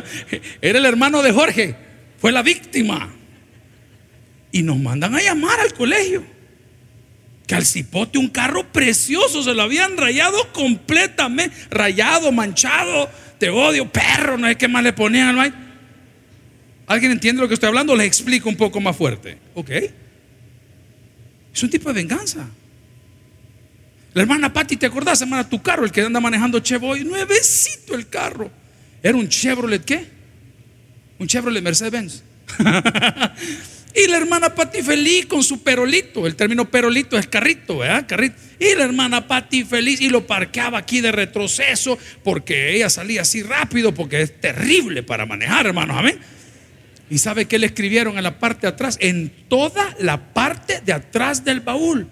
era 0.61 0.79
el 0.79 0.85
hermano 0.85 1.21
de 1.21 1.31
Jorge 1.31 1.75
fue 2.19 2.31
la 2.31 2.41
víctima. 2.41 3.09
Y 4.51 4.63
nos 4.63 4.77
mandan 4.77 5.15
a 5.15 5.21
llamar 5.21 5.59
al 5.59 5.73
colegio. 5.73 6.23
Que 7.47 7.55
al 7.55 7.65
cipote 7.65 8.17
un 8.17 8.29
carro 8.29 8.71
precioso 8.71 9.41
se 9.41 9.53
lo 9.53 9.63
habían 9.63 9.97
rayado 9.97 10.51
completamente, 10.53 11.55
rayado, 11.69 12.31
manchado. 12.31 13.09
Te 13.39 13.49
odio, 13.49 13.91
perro, 13.91 14.37
no 14.37 14.47
hay 14.47 14.55
que 14.55 14.67
más 14.67 14.83
le 14.83 14.93
ponían 14.93 15.39
al 15.39 15.53
¿Alguien 16.87 17.11
entiende 17.11 17.41
lo 17.41 17.47
que 17.47 17.53
estoy 17.53 17.67
hablando? 17.67 17.95
Les 17.95 18.07
explico 18.07 18.49
un 18.49 18.57
poco 18.57 18.81
más 18.81 18.95
fuerte. 18.95 19.37
¿Ok? 19.53 19.69
Es 21.53 21.63
un 21.63 21.69
tipo 21.69 21.89
de 21.89 21.93
venganza. 21.93 22.47
La 24.13 24.23
hermana 24.23 24.51
Patti, 24.51 24.75
¿te 24.75 24.87
acordás, 24.87 25.21
hermana? 25.21 25.47
Tu 25.47 25.61
carro, 25.61 25.85
el 25.85 25.91
que 25.91 26.01
anda 26.01 26.19
manejando 26.19 26.59
Chevrolet, 26.59 27.05
nuevecito 27.05 27.93
el 27.93 28.09
carro. 28.09 28.51
Era 29.03 29.15
un 29.15 29.29
Chevrolet, 29.29 29.85
¿qué? 29.85 30.18
Un 31.19 31.27
Chevrolet 31.27 31.61
Mercedes-Benz. 31.61 32.23
y 33.93 34.07
la 34.07 34.17
hermana 34.17 34.55
Patti 34.55 34.81
feliz 34.81 35.25
con 35.27 35.43
su 35.43 35.61
perolito. 35.61 36.25
El 36.25 36.35
término 36.35 36.69
perolito 36.69 37.17
es 37.17 37.27
carrito, 37.27 37.79
¿verdad? 37.79 38.05
Carrito. 38.07 38.37
Y 38.59 38.75
la 38.75 38.85
hermana 38.85 39.27
Patti 39.27 39.63
feliz 39.63 40.01
y 40.01 40.09
lo 40.09 40.25
parqueaba 40.25 40.79
aquí 40.79 41.01
de 41.01 41.11
retroceso 41.11 41.97
porque 42.23 42.75
ella 42.75 42.89
salía 42.89 43.21
así 43.21 43.43
rápido 43.43 43.93
porque 43.93 44.21
es 44.21 44.41
terrible 44.41 45.03
para 45.03 45.25
manejar, 45.25 45.67
hermanos. 45.67 45.97
Amén. 45.97 46.19
¿Y 47.09 47.17
sabe 47.17 47.45
qué 47.45 47.59
le 47.59 47.67
escribieron 47.67 48.17
en 48.17 48.23
la 48.23 48.39
parte 48.39 48.61
de 48.61 48.69
atrás? 48.69 48.97
En 49.01 49.29
toda 49.47 49.95
la 49.99 50.33
parte 50.33 50.81
de 50.81 50.93
atrás 50.93 51.43
del 51.43 51.59
baúl. 51.59 52.07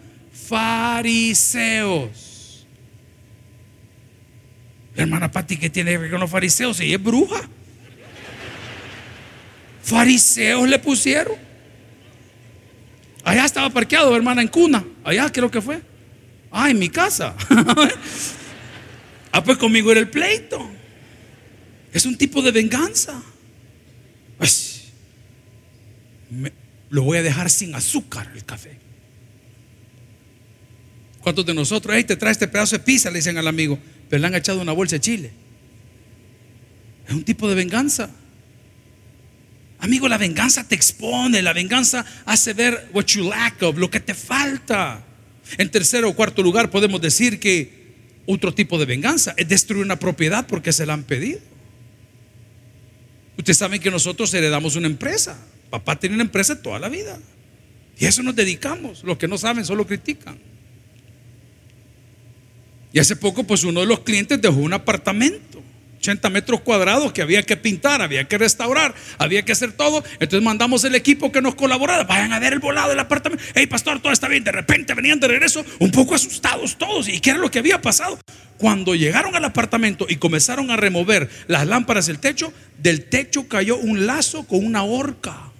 Fariseos. 0.48 2.26
La 4.96 5.04
hermana 5.04 5.32
Patti 5.32 5.58
que 5.58 5.70
tiene 5.70 5.92
que 5.92 5.98
ver 6.00 6.10
con 6.12 6.20
los 6.20 6.32
fariseos, 6.32 6.80
ella 6.80 6.96
es 6.96 7.04
bruja. 7.04 7.48
Fariseos 9.88 10.68
le 10.68 10.80
pusieron. 10.80 11.38
Allá 13.24 13.46
estaba 13.46 13.70
parqueado, 13.70 14.14
hermana, 14.14 14.42
en 14.42 14.50
cuna. 14.50 14.86
Allá 15.02 15.32
creo 15.32 15.50
que 15.50 15.62
fue. 15.62 15.82
Ah, 16.52 16.70
en 16.70 16.78
mi 16.78 16.90
casa. 16.90 17.34
ah, 19.32 19.42
pues 19.42 19.58
conmigo 19.58 19.90
era 19.90 20.02
el 20.02 20.10
pleito. 20.10 20.70
Es 21.94 22.06
un 22.06 22.18
tipo 22.18 22.42
de 22.42 22.52
venganza. 22.52 23.24
Pues, 24.38 24.92
lo 26.90 27.04
voy 27.04 27.20
a 27.20 27.24
dejar 27.24 27.50
sin 27.50 27.74
azúcar 27.74 28.30
el 28.36 28.44
café. 28.44 28.78
¿Cuántos 31.22 31.46
de 31.46 31.54
nosotros, 31.54 31.96
ahí 31.96 32.04
te 32.04 32.18
trae 32.18 32.34
este 32.34 32.50
pedazo 32.50 32.78
de 32.78 32.84
pizza? 32.84 33.10
Le 33.10 33.20
dicen 33.20 33.38
al 33.38 33.48
amigo, 33.48 33.80
pero 34.10 34.20
le 34.20 34.28
han 34.28 34.36
echado 34.36 34.60
una 34.60 34.74
bolsa 34.74 34.98
de 34.98 35.00
chile. 35.00 35.32
Es 37.08 37.14
un 37.14 37.24
tipo 37.24 37.48
de 37.48 37.56
venganza. 37.56 38.10
Amigo, 39.80 40.08
la 40.08 40.18
venganza 40.18 40.68
te 40.68 40.76
expone, 40.76 41.42
la 41.42 41.54
venganza 41.54 42.06
hace 42.26 42.54
ver 42.54 42.90
what 42.94 43.06
you 43.06 43.30
lack 43.30 43.62
of, 43.62 43.78
lo 43.78 43.92
que 43.92 44.00
te 44.00 44.14
falta. 44.14 45.04
En 45.58 45.70
tercer 45.70 46.04
o 46.06 46.14
cuarto 46.14 46.42
lugar 46.42 46.70
podemos 46.70 47.00
decir 47.00 47.40
que 47.40 47.78
otro 48.26 48.54
tipo 48.54 48.78
de 48.78 48.86
venganza 48.86 49.34
es 49.38 49.48
destruir 49.48 49.84
una 49.84 50.00
propiedad 50.00 50.48
porque 50.48 50.74
se 50.74 50.86
la 50.86 50.94
han 50.94 51.04
pedido. 51.04 51.40
Ustedes 53.38 53.58
saben 53.58 53.80
que 53.80 53.92
nosotros 53.92 54.34
heredamos 54.34 54.76
una 54.76 54.88
empresa. 54.88 55.38
Papá 55.70 56.00
tiene 56.00 56.16
una 56.16 56.24
empresa 56.24 56.62
toda 56.62 56.80
la 56.80 56.90
vida. 56.90 57.20
Y 58.00 58.06
a 58.06 58.10
eso 58.10 58.24
nos 58.24 58.36
dedicamos. 58.36 59.04
Los 59.04 59.18
que 59.18 59.28
no 59.28 59.38
saben 59.38 59.64
solo 59.64 59.86
critican. 59.86 60.38
Y 62.92 63.00
hace 63.00 63.16
poco, 63.16 63.44
pues 63.44 63.64
uno 63.64 63.82
de 63.82 63.86
los 63.86 64.00
clientes 64.00 64.42
dejó 64.42 64.56
un 64.56 64.74
apartamento 64.74 65.47
80 66.08 66.30
metros 66.30 66.62
cuadrados 66.62 67.12
que 67.12 67.22
había 67.22 67.44
que 67.44 67.58
pintar, 67.58 68.02
había 68.02 68.26
que 68.28 68.38
restaurar, 68.38 68.96
había 69.18 69.44
que 69.44 69.52
hacer 69.52 69.74
todo. 69.74 70.04
Entonces 70.14 70.42
mandamos 70.42 70.84
el 70.86 70.96
equipo 70.96 71.32
que 71.32 71.42
nos 71.42 71.56
colaborara. 71.56 72.06
Vayan 72.06 72.32
a 72.32 72.40
ver 72.40 72.54
el 72.54 72.60
volado 72.60 72.90
del 72.90 73.00
apartamento. 73.00 73.44
Hey, 73.54 73.68
pastor, 73.68 74.00
todo 74.02 74.14
está 74.14 74.30
bien. 74.30 74.44
De 74.44 74.52
repente 74.52 74.94
venían 74.94 75.20
de 75.20 75.28
regreso 75.28 75.66
un 75.80 75.92
poco 75.92 76.16
asustados 76.16 76.78
todos. 76.78 77.10
¿Y 77.10 77.20
qué 77.20 77.32
era 77.32 77.40
lo 77.40 77.52
que 77.52 77.60
había 77.60 77.82
pasado? 77.82 78.18
Cuando 78.58 78.96
llegaron 78.96 79.36
al 79.36 79.44
apartamento 79.44 80.06
y 80.08 80.16
comenzaron 80.16 80.72
a 80.72 80.78
remover 80.78 81.30
las 81.48 81.68
lámparas 81.68 82.08
del 82.08 82.20
techo, 82.20 82.54
del 82.78 83.04
techo 83.04 83.48
cayó 83.48 83.78
un 83.78 84.08
lazo 84.08 84.48
con 84.48 84.66
una 84.66 84.84
horca. 84.84 85.52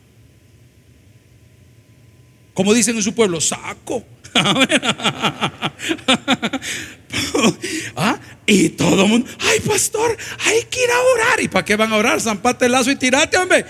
Como 2.54 2.74
dicen 2.74 2.96
en 2.96 3.04
su 3.04 3.14
pueblo, 3.14 3.42
saco. 3.42 4.04
¿Ah? 7.96 8.20
Y 8.46 8.70
todo 8.70 9.04
el 9.04 9.10
mundo, 9.10 9.30
ay 9.40 9.60
pastor, 9.60 10.16
hay 10.46 10.64
que 10.70 10.84
ir 10.84 10.90
a 10.90 11.00
orar. 11.00 11.42
¿Y 11.42 11.48
para 11.48 11.66
qué 11.66 11.76
van 11.76 11.92
a 11.92 11.98
orar? 11.98 12.22
Zampate 12.22 12.66
el 12.66 12.72
lazo 12.72 12.92
y 12.92 12.96
tirate, 12.96 13.38
hombre. 13.38 13.66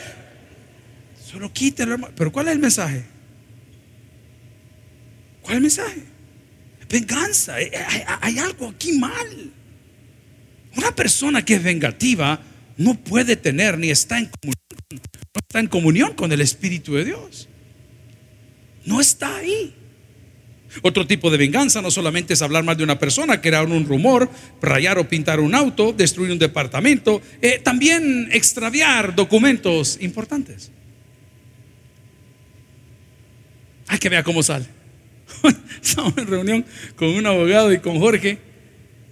Solo 1.26 1.52
quítelo, 1.52 1.94
hermano. 1.94 2.14
Pero 2.16 2.32
¿cuál 2.32 2.48
es 2.48 2.54
el 2.54 2.60
mensaje? 2.60 3.04
¿Cuál 5.42 5.54
es 5.54 5.58
el 5.58 5.62
mensaje? 5.62 6.04
Venganza. 6.90 7.56
Hay, 7.56 7.72
hay 8.22 8.40
algo 8.40 8.70
aquí 8.70 8.94
mal. 8.94 9.52
Una 10.76 10.96
persona 10.96 11.44
que 11.44 11.56
es 11.56 11.64
vengativa 11.64 12.40
no 12.78 12.94
puede 12.94 13.36
tener 13.36 13.78
ni 13.78 13.90
está 13.90 14.20
en 14.20 14.28
comunión, 14.28 14.62
no 14.92 15.40
está 15.40 15.60
en 15.60 15.68
comunión 15.68 16.14
con 16.14 16.32
el 16.32 16.42
Espíritu 16.42 16.94
de 16.94 17.06
Dios. 17.06 17.50
No 18.86 19.02
está 19.02 19.38
ahí. 19.38 19.76
Otro 20.82 21.08
tipo 21.08 21.30
de 21.30 21.38
venganza 21.38 21.82
no 21.82 21.92
solamente 21.92 22.34
es 22.34 22.42
hablar 22.42 22.64
mal 22.64 22.78
de 22.78 22.84
una 22.84 23.00
persona, 23.00 23.42
crear 23.42 23.66
un 23.66 23.86
rumor, 23.86 24.30
rayar 24.62 25.00
o 25.00 25.08
pintar 25.08 25.40
un 25.40 25.56
auto, 25.56 25.94
destruir 25.94 26.32
un 26.32 26.40
departamento, 26.40 27.22
eh, 27.42 27.60
también 27.64 28.30
extraviar 28.32 29.16
documentos 29.16 29.98
importantes. 30.02 30.72
Hay 33.88 33.98
que 34.00 34.10
ver 34.10 34.24
cómo 34.24 34.44
sale. 34.44 34.66
Estamos 35.82 36.18
en 36.18 36.28
reunión 36.28 36.66
con 36.96 37.10
un 37.10 37.26
abogado 37.26 37.72
y 37.72 37.80
con 37.80 38.00
Jorge 38.00 38.38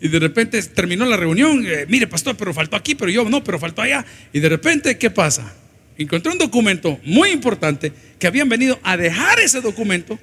y 0.02 0.08
de 0.10 0.20
repente 0.20 0.62
terminó 0.62 1.06
la 1.06 1.18
reunión, 1.18 1.66
eh, 1.66 1.86
mire 1.88 2.08
pastor, 2.08 2.36
pero 2.36 2.54
faltó 2.54 2.76
aquí, 2.76 2.96
pero 2.96 3.10
yo 3.10 3.28
no, 3.30 3.44
pero 3.44 3.58
faltó 3.58 3.82
allá. 3.82 4.06
Y 4.34 4.40
de 4.40 4.50
repente, 4.50 4.98
¿qué 4.98 5.10
pasa? 5.10 5.56
Encontré 5.98 6.32
un 6.32 6.38
documento 6.38 7.00
muy 7.06 7.30
importante 7.30 7.94
que 8.20 8.28
habían 8.28 8.50
venido 8.50 8.78
a 8.84 8.98
dejar 8.98 9.40
ese 9.40 9.62
documento 9.62 10.20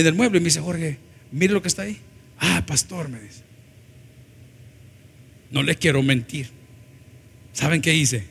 en 0.00 0.06
el 0.06 0.14
mueble 0.14 0.38
y 0.38 0.40
me 0.40 0.46
dice, 0.46 0.60
Jorge, 0.60 0.98
mire 1.32 1.52
lo 1.52 1.62
que 1.62 1.68
está 1.68 1.82
ahí. 1.82 1.98
Ah, 2.38 2.64
pastor, 2.66 3.08
me 3.08 3.20
dice. 3.20 3.42
No 5.50 5.62
les 5.62 5.76
quiero 5.76 6.02
mentir. 6.02 6.50
¿Saben 7.52 7.80
qué 7.80 7.94
hice? 7.94 8.24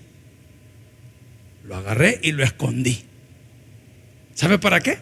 Lo 1.65 1.75
agarré 1.75 2.19
y 2.23 2.32
lo 2.32 2.43
escondí. 2.43 3.03
¿Sabe 4.36 4.60
para 4.60 4.80
qué? 4.80 4.99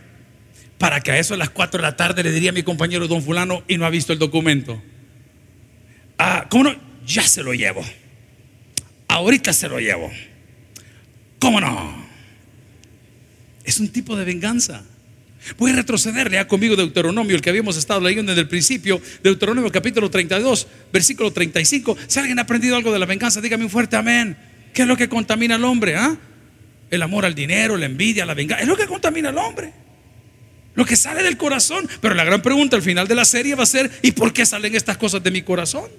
Para 0.78 1.02
que 1.02 1.12
a 1.12 1.20
eso 1.20 1.34
a 1.34 1.38
las 1.38 1.50
4 1.50 1.78
de 1.78 1.82
la 1.84 1.96
tarde 1.96 2.24
le 2.24 2.32
diría 2.32 2.50
a 2.50 2.54
mi 2.54 2.64
compañero 2.64 3.08
don 3.08 3.22
fulano 3.22 3.64
y 3.68 3.78
no 3.78 3.86
ha 3.86 3.90
visto 3.90 4.14
el 4.14 4.20
documento. 4.20 4.82
Ah, 6.18 6.48
¿cómo 6.50 6.66
no? 6.66 6.76
Ya 7.06 7.22
se 7.22 7.44
lo 7.44 7.54
llevo. 7.54 7.84
Ahorita 9.08 9.54
se 9.54 9.70
lo 9.70 9.80
llevo. 9.80 10.12
¿Cómo 11.40 11.60
no? 11.62 12.06
Es 13.64 13.80
un 13.80 13.90
tipo 13.90 14.16
de 14.16 14.26
venganza. 14.26 14.84
Voy 15.58 15.72
a 15.72 15.76
retroceder, 15.76 16.32
lea 16.32 16.48
conmigo 16.48 16.76
Deuteronomio, 16.76 17.36
el 17.36 17.42
que 17.42 17.50
habíamos 17.50 17.78
estado 17.78 18.02
leyendo 18.02 18.32
desde 18.32 18.42
el 18.42 18.48
principio, 18.48 19.02
Deuteronomio 19.24 19.72
capítulo 19.72 20.10
32, 20.10 20.68
versículo 20.92 21.32
35. 21.32 21.98
Si 22.08 22.20
alguien 22.20 22.40
ha 22.40 22.44
aprendido 22.44 22.76
algo 22.76 22.92
de 22.92 23.00
la 23.00 23.06
venganza, 23.06 23.42
dígame 23.42 23.64
un 23.64 23.70
fuerte 23.70 23.96
amén. 23.96 24.38
¿Qué 24.74 24.82
es 24.82 24.88
lo 24.88 24.98
que 24.98 25.08
contamina 25.08 25.56
al 25.56 25.64
hombre? 25.64 25.96
Ah? 25.96 26.18
El 26.90 27.02
amor 27.02 27.26
al 27.26 27.36
dinero, 27.36 27.78
la 27.78 27.86
envidia, 27.86 28.26
la 28.26 28.34
venganza. 28.34 28.62
Es 28.62 28.68
lo 28.68 28.76
que 28.76 28.88
contamina 28.88 29.30
al 29.30 29.38
hombre. 29.38 29.72
Lo 30.74 30.86
que 30.86 30.96
sale 30.96 31.24
del 31.24 31.38
corazón. 31.38 31.88
Pero 32.02 32.16
la 32.16 32.26
gran 32.26 32.42
pregunta 32.42 32.76
al 32.76 32.82
final 32.82 33.08
de 33.08 33.16
la 33.16 33.26
serie 33.26 33.56
va 33.56 33.64
a 33.64 33.68
ser, 33.68 33.90
¿y 34.02 34.12
por 34.12 34.34
qué 34.34 34.46
salen 34.46 34.76
estas 34.76 34.98
cosas 34.98 35.24
de 35.24 35.32
mi 35.32 35.42
corazón? 35.42 35.90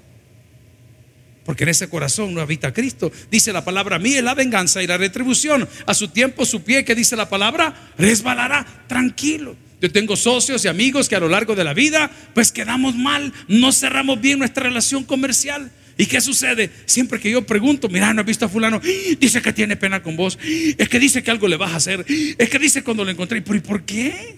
Porque 1.47 1.63
en 1.63 1.71
ese 1.71 1.89
corazón 1.89 2.35
no 2.35 2.41
habita 2.41 2.75
Cristo. 2.75 3.13
Dice 3.31 3.53
la 3.53 3.65
palabra, 3.65 4.01
mí 4.01 4.15
es 4.15 4.23
la 4.25 4.35
venganza 4.35 4.83
y 4.83 4.87
la 4.89 4.99
retribución. 4.99 5.67
A 5.87 5.95
su 5.95 6.09
tiempo 6.09 6.45
su 6.45 6.63
pie, 6.63 6.85
que 6.85 6.97
dice 6.97 7.15
la 7.15 7.29
palabra, 7.29 7.93
resbalará 7.97 8.67
tranquilo. 8.89 9.57
Yo 9.81 9.91
tengo 9.93 10.17
socios 10.17 10.65
y 10.65 10.69
amigos 10.69 11.09
que 11.09 11.15
a 11.15 11.21
lo 11.21 11.29
largo 11.29 11.55
de 11.55 11.63
la 11.63 11.73
vida, 11.73 12.11
pues 12.35 12.51
quedamos 12.51 12.97
mal, 12.97 13.33
no 13.47 13.73
cerramos 13.73 14.21
bien 14.21 14.41
nuestra 14.41 14.65
relación 14.65 15.05
comercial. 15.05 15.71
¿Y 15.97 16.07
qué 16.07 16.21
sucede? 16.21 16.71
Siempre 16.85 17.21
que 17.21 17.31
yo 17.31 17.47
pregunto, 17.47 17.89
mira, 17.89 18.13
no 18.13 18.23
he 18.23 18.25
visto 18.25 18.45
a 18.47 18.49
fulano, 18.49 18.81
dice 19.21 19.41
que 19.41 19.53
tiene 19.53 19.77
pena 19.77 20.03
con 20.03 20.17
vos, 20.17 20.39
es 20.43 20.89
que 20.89 20.99
dice 20.99 21.23
que 21.23 21.31
algo 21.31 21.47
le 21.47 21.57
vas 21.57 21.73
a 21.73 21.77
hacer, 21.77 22.05
es 22.09 22.51
que 22.51 22.59
dice 22.59 22.83
cuando 22.83 23.05
lo 23.05 23.11
encontré, 23.11 23.39
¿y 23.39 23.61
por 23.61 23.83
qué? 23.85 24.37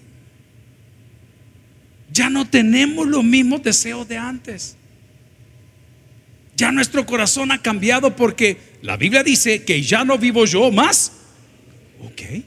Ya 2.12 2.30
no 2.30 2.48
tenemos 2.48 3.06
los 3.08 3.24
mismos 3.24 3.62
deseos 3.62 4.06
de 4.06 4.18
antes. 4.18 4.76
Ya 6.58 6.72
nuestro 6.72 7.06
corazón 7.06 7.52
ha 7.52 7.62
cambiado 7.62 8.16
porque 8.16 8.58
la 8.82 8.96
Biblia 8.96 9.22
dice 9.22 9.62
que 9.62 9.80
ya 9.80 10.04
no 10.04 10.18
vivo 10.18 10.44
yo 10.44 10.72
más. 10.72 11.12
Ok. 12.00 12.42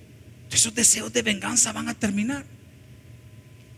Esos 0.51 0.75
deseos 0.75 1.13
de 1.13 1.21
venganza 1.21 1.71
van 1.71 1.87
a 1.87 1.93
terminar. 1.93 2.43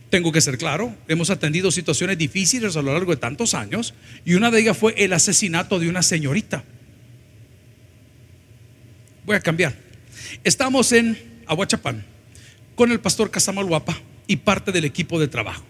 Tengo 0.09 0.31
que 0.31 0.41
ser 0.41 0.57
claro, 0.57 0.95
hemos 1.07 1.29
atendido 1.29 1.69
situaciones 1.69 2.17
difíciles 2.17 2.75
a 2.75 2.81
lo 2.81 2.93
largo 2.93 3.11
de 3.11 3.17
tantos 3.17 3.53
años 3.53 3.93
y 4.25 4.33
una 4.33 4.49
de 4.49 4.61
ellas 4.61 4.75
fue 4.75 4.95
el 4.97 5.13
asesinato 5.13 5.77
de 5.77 5.87
una 5.87 6.01
señorita. 6.01 6.63
Voy 9.27 9.35
a 9.35 9.39
cambiar. 9.39 9.75
Estamos 10.43 10.93
en 10.93 11.43
Aguachapán 11.45 12.03
con 12.73 12.91
el 12.91 12.99
pastor 12.99 13.29
Casamaluapa 13.29 13.95
y 14.25 14.37
parte 14.37 14.71
del 14.71 14.85
equipo 14.85 15.19
de 15.19 15.27
trabajo. 15.27 15.63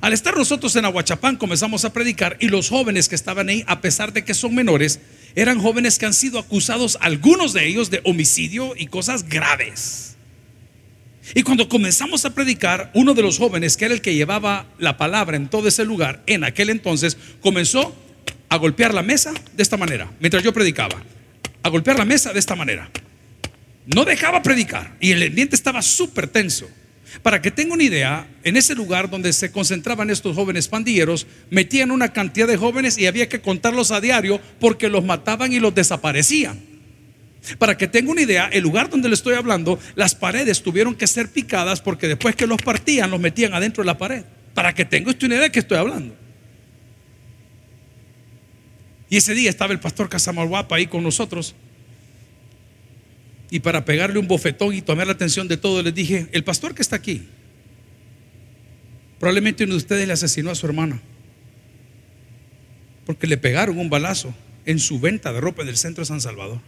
Al 0.00 0.12
estar 0.12 0.36
nosotros 0.36 0.74
en 0.76 0.84
Aguachapán 0.84 1.36
comenzamos 1.36 1.84
a 1.84 1.92
predicar 1.92 2.36
y 2.40 2.48
los 2.48 2.68
jóvenes 2.68 3.08
que 3.08 3.14
estaban 3.14 3.48
ahí, 3.48 3.64
a 3.66 3.80
pesar 3.80 4.12
de 4.12 4.24
que 4.24 4.34
son 4.34 4.54
menores, 4.54 5.00
eran 5.34 5.60
jóvenes 5.60 5.98
que 5.98 6.06
han 6.06 6.14
sido 6.14 6.38
acusados, 6.38 6.98
algunos 7.00 7.52
de 7.52 7.66
ellos, 7.66 7.90
de 7.90 8.00
homicidio 8.04 8.74
y 8.76 8.86
cosas 8.86 9.28
graves. 9.28 10.16
Y 11.34 11.42
cuando 11.42 11.68
comenzamos 11.68 12.24
a 12.24 12.34
predicar, 12.34 12.90
uno 12.94 13.14
de 13.14 13.22
los 13.22 13.38
jóvenes, 13.38 13.76
que 13.76 13.86
era 13.86 13.94
el 13.94 14.02
que 14.02 14.14
llevaba 14.14 14.66
la 14.78 14.98
palabra 14.98 15.36
en 15.36 15.48
todo 15.48 15.68
ese 15.68 15.84
lugar, 15.84 16.22
en 16.26 16.44
aquel 16.44 16.68
entonces, 16.68 17.16
comenzó 17.40 17.96
a 18.50 18.56
golpear 18.56 18.92
la 18.92 19.02
mesa 19.02 19.32
de 19.54 19.62
esta 19.62 19.76
manera, 19.76 20.12
mientras 20.20 20.42
yo 20.42 20.52
predicaba, 20.52 21.02
a 21.62 21.68
golpear 21.70 21.98
la 21.98 22.04
mesa 22.04 22.32
de 22.32 22.38
esta 22.38 22.54
manera. 22.54 22.90
No 23.86 24.04
dejaba 24.04 24.42
predicar 24.42 24.96
y 25.00 25.12
el 25.12 25.22
ambiente 25.22 25.56
estaba 25.56 25.80
súper 25.82 26.28
tenso. 26.28 26.68
Para 27.22 27.40
que 27.40 27.50
tenga 27.50 27.74
una 27.74 27.82
idea, 27.82 28.28
en 28.42 28.56
ese 28.56 28.74
lugar 28.74 29.08
donde 29.08 29.32
se 29.32 29.52
concentraban 29.52 30.10
estos 30.10 30.34
jóvenes 30.34 30.68
pandilleros, 30.68 31.26
metían 31.50 31.90
una 31.90 32.12
cantidad 32.12 32.46
de 32.46 32.56
jóvenes 32.56 32.98
y 32.98 33.06
había 33.06 33.28
que 33.28 33.40
contarlos 33.40 33.90
a 33.90 34.00
diario 34.00 34.40
porque 34.60 34.88
los 34.88 35.04
mataban 35.04 35.52
y 35.52 35.60
los 35.60 35.74
desaparecían. 35.74 36.60
Para 37.58 37.76
que 37.76 37.86
tenga 37.86 38.10
una 38.10 38.22
idea, 38.22 38.48
el 38.52 38.62
lugar 38.62 38.88
donde 38.88 39.08
le 39.08 39.14
estoy 39.14 39.34
hablando, 39.34 39.78
las 39.94 40.14
paredes 40.14 40.62
tuvieron 40.62 40.94
que 40.94 41.06
ser 41.06 41.30
picadas 41.30 41.80
porque 41.80 42.08
después 42.08 42.34
que 42.34 42.46
los 42.46 42.60
partían, 42.62 43.10
los 43.10 43.20
metían 43.20 43.52
adentro 43.54 43.82
de 43.82 43.86
la 43.86 43.98
pared. 43.98 44.24
Para 44.54 44.74
que 44.74 44.84
tenga 44.84 45.10
una 45.10 45.34
idea 45.34 45.42
de 45.42 45.52
que 45.52 45.58
estoy 45.58 45.78
hablando. 45.78 46.14
Y 49.10 49.18
ese 49.18 49.34
día 49.34 49.50
estaba 49.50 49.72
el 49.72 49.80
pastor 49.80 50.08
Casamalguapa 50.08 50.76
ahí 50.76 50.86
con 50.86 51.02
nosotros 51.02 51.54
y 53.54 53.60
para 53.60 53.84
pegarle 53.84 54.18
un 54.18 54.26
bofetón 54.26 54.74
y 54.74 54.82
tomar 54.82 55.06
la 55.06 55.12
atención 55.12 55.46
de 55.46 55.56
todos, 55.56 55.84
les 55.84 55.94
dije, 55.94 56.26
el 56.32 56.42
pastor 56.42 56.74
que 56.74 56.82
está 56.82 56.96
aquí, 56.96 57.22
probablemente 59.20 59.62
uno 59.62 59.74
de 59.74 59.76
ustedes 59.76 60.08
le 60.08 60.12
asesinó 60.12 60.50
a 60.50 60.56
su 60.56 60.66
hermano, 60.66 61.00
porque 63.06 63.28
le 63.28 63.36
pegaron 63.36 63.78
un 63.78 63.88
balazo 63.88 64.34
en 64.66 64.80
su 64.80 64.98
venta 64.98 65.32
de 65.32 65.40
ropa 65.40 65.62
del 65.62 65.76
centro 65.76 66.02
de 66.02 66.06
San 66.06 66.20
Salvador. 66.20 66.58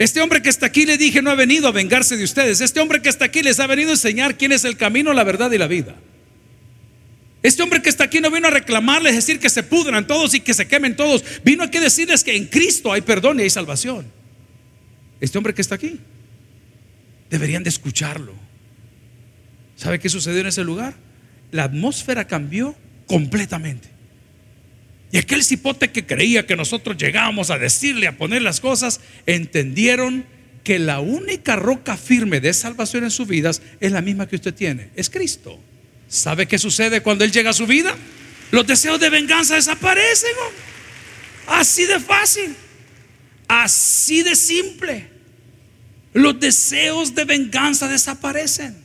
Este 0.00 0.20
hombre 0.20 0.42
que 0.42 0.48
está 0.48 0.66
aquí, 0.66 0.84
le 0.84 0.98
dije, 0.98 1.22
no 1.22 1.30
ha 1.30 1.36
venido 1.36 1.68
a 1.68 1.70
vengarse 1.70 2.16
de 2.16 2.24
ustedes. 2.24 2.60
Este 2.60 2.80
hombre 2.80 3.00
que 3.00 3.08
está 3.08 3.26
aquí 3.26 3.40
les 3.44 3.60
ha 3.60 3.68
venido 3.68 3.90
a 3.90 3.92
enseñar 3.92 4.36
quién 4.36 4.50
es 4.50 4.64
el 4.64 4.76
camino, 4.76 5.12
la 5.12 5.22
verdad 5.22 5.52
y 5.52 5.58
la 5.58 5.68
vida. 5.68 5.94
Este 7.44 7.62
hombre 7.62 7.82
que 7.82 7.88
está 7.88 8.02
aquí 8.02 8.20
no 8.20 8.32
vino 8.32 8.48
a 8.48 8.50
reclamarles, 8.50 9.14
decir 9.14 9.38
que 9.38 9.48
se 9.48 9.62
pudran 9.62 10.08
todos 10.08 10.34
y 10.34 10.40
que 10.40 10.54
se 10.54 10.66
quemen 10.66 10.96
todos. 10.96 11.22
Vino 11.44 11.62
aquí 11.62 11.78
a 11.78 11.82
decirles 11.82 12.24
que 12.24 12.34
en 12.34 12.46
Cristo 12.46 12.92
hay 12.92 13.02
perdón 13.02 13.38
y 13.38 13.44
hay 13.44 13.50
salvación 13.50 14.18
este 15.20 15.38
hombre 15.38 15.54
que 15.54 15.62
está 15.62 15.74
aquí. 15.74 16.00
Deberían 17.28 17.62
de 17.62 17.70
escucharlo. 17.70 18.34
¿Sabe 19.76 19.98
qué 19.98 20.08
sucedió 20.08 20.40
en 20.40 20.46
ese 20.46 20.64
lugar? 20.64 20.94
La 21.52 21.64
atmósfera 21.64 22.26
cambió 22.26 22.76
completamente. 23.06 23.88
Y 25.12 25.18
aquel 25.18 25.42
cipote 25.42 25.90
que 25.90 26.06
creía 26.06 26.46
que 26.46 26.56
nosotros 26.56 26.96
llegábamos 26.96 27.50
a 27.50 27.58
decirle, 27.58 28.06
a 28.06 28.16
poner 28.16 28.42
las 28.42 28.60
cosas, 28.60 29.00
entendieron 29.26 30.24
que 30.62 30.78
la 30.78 31.00
única 31.00 31.56
roca 31.56 31.96
firme 31.96 32.40
de 32.40 32.52
salvación 32.52 33.04
en 33.04 33.10
sus 33.10 33.26
vidas 33.26 33.62
es 33.80 33.92
la 33.92 34.02
misma 34.02 34.28
que 34.28 34.36
usted 34.36 34.54
tiene, 34.54 34.90
es 34.94 35.10
Cristo. 35.10 35.58
¿Sabe 36.08 36.46
qué 36.46 36.58
sucede 36.58 37.02
cuando 37.02 37.24
Él 37.24 37.32
llega 37.32 37.50
a 37.50 37.54
su 37.54 37.66
vida? 37.66 37.96
Los 38.50 38.66
deseos 38.66 39.00
de 39.00 39.10
venganza 39.10 39.54
desaparecen. 39.54 40.32
Así 41.46 41.86
de 41.86 41.98
fácil. 42.00 42.54
Así 43.48 44.22
de 44.22 44.36
simple. 44.36 45.08
Los 46.12 46.40
deseos 46.40 47.14
de 47.14 47.24
venganza 47.24 47.88
desaparecen. 47.88 48.76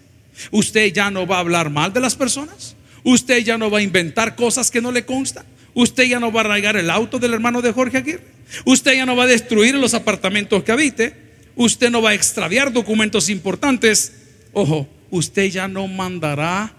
Usted 0.52 0.94
ya 0.94 1.10
no 1.12 1.26
va 1.26 1.38
a 1.38 1.40
hablar 1.40 1.70
mal 1.70 1.94
de 1.94 2.00
las 2.00 2.16
personas. 2.16 2.76
Usted 3.04 3.40
ya 3.40 3.58
no 3.58 3.70
va 3.70 3.80
a 3.80 3.84
inventar 3.84 4.36
cosas 4.36 4.72
que 4.72 4.82
no 4.82 4.92
le 4.92 5.06
constan. 5.06 5.46
Usted 5.74 6.06
ya 6.06 6.20
no 6.20 6.32
va 6.32 6.42
a 6.42 6.44
arraigar 6.46 6.78
el 6.78 6.90
auto 6.90 7.20
del 7.20 7.34
hermano 7.34 7.62
de 7.62 7.72
Jorge 7.72 7.98
Aguirre. 7.98 8.24
Usted 8.66 8.96
ya 8.96 9.06
no 9.06 9.16
va 9.16 9.24
a 9.24 9.28
destruir 9.28 9.76
los 9.76 9.94
apartamentos 9.94 10.64
que 10.64 10.72
habite. 10.72 11.16
Usted 11.56 11.90
no 11.90 12.02
va 12.02 12.12
a 12.12 12.14
extraviar 12.14 12.72
documentos 12.72 13.30
importantes. 13.30 14.14
Ojo, 14.54 14.88
usted 15.10 15.46
ya 15.50 15.68
no 15.68 15.88
mandará 15.88 16.74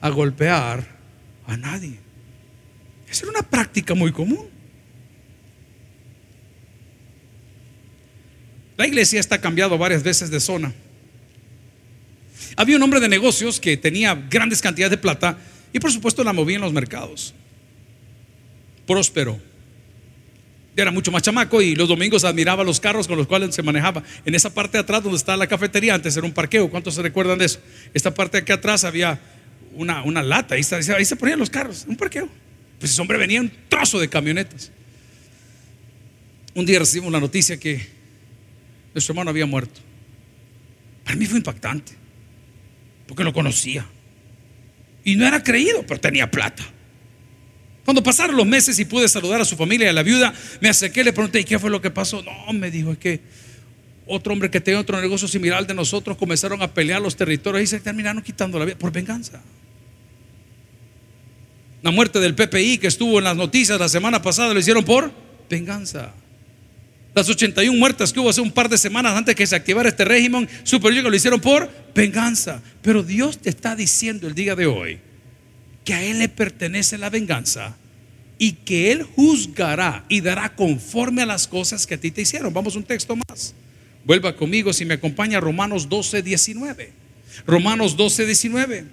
a 0.00 0.08
golpear 0.10 0.86
a 1.46 1.56
nadie. 1.56 1.98
Esa 3.08 3.24
era 3.24 3.30
una 3.30 3.42
práctica 3.42 3.94
muy 3.94 4.12
común. 4.12 4.55
La 8.76 8.86
iglesia 8.86 9.20
está 9.20 9.40
cambiado 9.40 9.78
varias 9.78 10.02
veces 10.02 10.30
de 10.30 10.40
zona. 10.40 10.72
Había 12.56 12.76
un 12.76 12.82
hombre 12.82 13.00
de 13.00 13.08
negocios 13.08 13.60
que 13.60 13.76
tenía 13.76 14.14
grandes 14.14 14.60
cantidades 14.60 14.90
de 14.90 14.98
plata 14.98 15.38
y 15.72 15.78
por 15.78 15.92
supuesto 15.92 16.24
la 16.24 16.32
movía 16.32 16.56
en 16.56 16.62
los 16.62 16.72
mercados. 16.72 17.34
Próspero. 18.86 19.38
Era 20.76 20.90
mucho 20.90 21.10
más 21.10 21.22
chamaco 21.22 21.62
y 21.62 21.74
los 21.74 21.88
domingos 21.88 22.24
admiraba 22.24 22.62
los 22.62 22.80
carros 22.80 23.08
con 23.08 23.16
los 23.16 23.26
cuales 23.26 23.54
se 23.54 23.62
manejaba. 23.62 24.02
En 24.26 24.34
esa 24.34 24.52
parte 24.52 24.76
de 24.76 24.82
atrás 24.82 25.02
donde 25.02 25.16
está 25.16 25.36
la 25.36 25.46
cafetería, 25.46 25.94
antes 25.94 26.14
era 26.16 26.26
un 26.26 26.32
parqueo. 26.32 26.68
¿Cuántos 26.70 26.94
se 26.94 27.02
recuerdan 27.02 27.38
de 27.38 27.46
eso? 27.46 27.60
Esta 27.94 28.12
parte 28.12 28.36
de 28.36 28.42
aquí 28.42 28.52
atrás 28.52 28.84
había 28.84 29.18
una, 29.74 30.02
una 30.02 30.22
lata. 30.22 30.54
Ahí, 30.54 30.62
ahí 30.96 31.04
se 31.04 31.16
ponían 31.16 31.38
los 31.38 31.48
carros, 31.48 31.86
un 31.88 31.96
parqueo. 31.96 32.28
Pues 32.78 32.92
ese 32.92 33.00
hombre 33.00 33.16
venía 33.16 33.40
un 33.40 33.50
trozo 33.70 33.98
de 33.98 34.08
camionetas. 34.08 34.70
Un 36.54 36.66
día 36.66 36.78
recibimos 36.78 37.10
la 37.10 37.20
noticia 37.20 37.58
que 37.58 37.95
nuestro 38.96 39.12
hermano 39.12 39.30
había 39.30 39.44
muerto. 39.44 39.80
Para 41.04 41.16
mí 41.16 41.26
fue 41.26 41.36
impactante, 41.36 41.92
porque 43.06 43.22
lo 43.22 43.32
conocía. 43.32 43.86
Y 45.04 45.16
no 45.16 45.26
era 45.26 45.42
creído, 45.42 45.84
pero 45.86 46.00
tenía 46.00 46.30
plata. 46.30 46.64
Cuando 47.84 48.02
pasaron 48.02 48.36
los 48.36 48.46
meses 48.46 48.78
y 48.78 48.84
pude 48.84 49.08
saludar 49.08 49.40
a 49.40 49.44
su 49.44 49.54
familia 49.54 49.86
y 49.86 49.88
a 49.90 49.92
la 49.92 50.02
viuda, 50.02 50.34
me 50.60 50.68
acerqué 50.68 51.04
le 51.04 51.12
pregunté, 51.12 51.40
¿y 51.40 51.44
qué 51.44 51.58
fue 51.58 51.70
lo 51.70 51.80
que 51.80 51.90
pasó? 51.90 52.22
No, 52.22 52.52
me 52.54 52.70
dijo, 52.70 52.90
es 52.90 52.98
que 52.98 53.20
otro 54.06 54.32
hombre 54.32 54.50
que 54.50 54.60
tenía 54.60 54.80
otro 54.80 55.00
negocio 55.00 55.28
similar 55.28 55.58
al 55.58 55.66
de 55.66 55.74
nosotros 55.74 56.16
comenzaron 56.16 56.62
a 56.62 56.72
pelear 56.72 57.02
los 57.02 57.16
territorios 57.16 57.62
y 57.62 57.66
se 57.66 57.80
terminaron 57.80 58.22
quitando 58.22 58.58
la 58.58 58.64
vida 58.64 58.78
por 58.78 58.90
venganza. 58.92 59.42
La 61.82 61.90
muerte 61.90 62.18
del 62.18 62.34
PPI 62.34 62.78
que 62.78 62.86
estuvo 62.86 63.18
en 63.18 63.24
las 63.24 63.36
noticias 63.36 63.78
la 63.78 63.88
semana 63.90 64.22
pasada 64.22 64.54
lo 64.54 64.58
hicieron 64.58 64.84
por 64.84 65.12
venganza. 65.48 66.12
Las 67.16 67.30
81 67.30 67.78
muertes 67.78 68.12
que 68.12 68.20
hubo 68.20 68.28
hace 68.28 68.42
un 68.42 68.52
par 68.52 68.68
de 68.68 68.76
semanas 68.76 69.16
antes 69.16 69.34
que 69.34 69.46
se 69.46 69.56
activara 69.56 69.88
este 69.88 70.04
régimen 70.04 70.46
superior 70.64 71.02
lo 71.02 71.16
hicieron 71.16 71.40
por 71.40 71.66
venganza. 71.94 72.60
Pero 72.82 73.02
Dios 73.02 73.38
te 73.38 73.48
está 73.48 73.74
diciendo 73.74 74.26
el 74.28 74.34
día 74.34 74.54
de 74.54 74.66
hoy 74.66 74.98
que 75.82 75.94
a 75.94 76.04
Él 76.04 76.18
le 76.18 76.28
pertenece 76.28 76.98
la 76.98 77.08
venganza 77.08 77.74
y 78.38 78.52
que 78.52 78.92
Él 78.92 79.02
juzgará 79.02 80.04
y 80.10 80.20
dará 80.20 80.54
conforme 80.54 81.22
a 81.22 81.26
las 81.26 81.48
cosas 81.48 81.86
que 81.86 81.94
a 81.94 81.98
ti 81.98 82.10
te 82.10 82.20
hicieron. 82.20 82.52
Vamos 82.52 82.74
a 82.74 82.80
un 82.80 82.84
texto 82.84 83.16
más. 83.16 83.54
Vuelva 84.04 84.36
conmigo 84.36 84.74
si 84.74 84.84
me 84.84 84.92
acompaña 84.92 85.40
Romanos 85.40 85.88
12, 85.88 86.20
19. 86.20 86.92
Romanos 87.46 87.96
12, 87.96 88.26
19. 88.26 88.84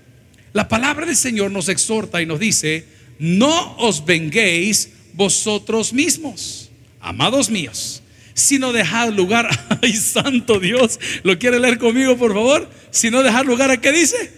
La 0.53 0.69
palabra 0.69 1.05
del 1.05 1.17
Señor 1.17 1.51
nos 1.51 1.67
exhorta 1.67 2.21
y 2.21 2.25
nos 2.25 2.39
dice, 2.39 2.85
no 3.19 3.75
os 3.79 4.05
venguéis 4.05 4.91
vosotros 5.13 5.91
mismos, 5.91 6.71
amados 7.01 7.49
míos 7.49 7.99
sino 8.33 8.73
dejar 8.73 9.13
lugar, 9.13 9.49
ay 9.81 9.93
santo 9.93 10.59
Dios, 10.59 10.99
¿lo 11.23 11.37
quiere 11.37 11.59
leer 11.59 11.77
conmigo 11.77 12.17
por 12.17 12.33
favor? 12.33 12.69
Sino 12.91 13.23
dejar 13.23 13.45
lugar 13.45 13.71
a 13.71 13.81
qué 13.81 13.91
dice. 13.91 14.31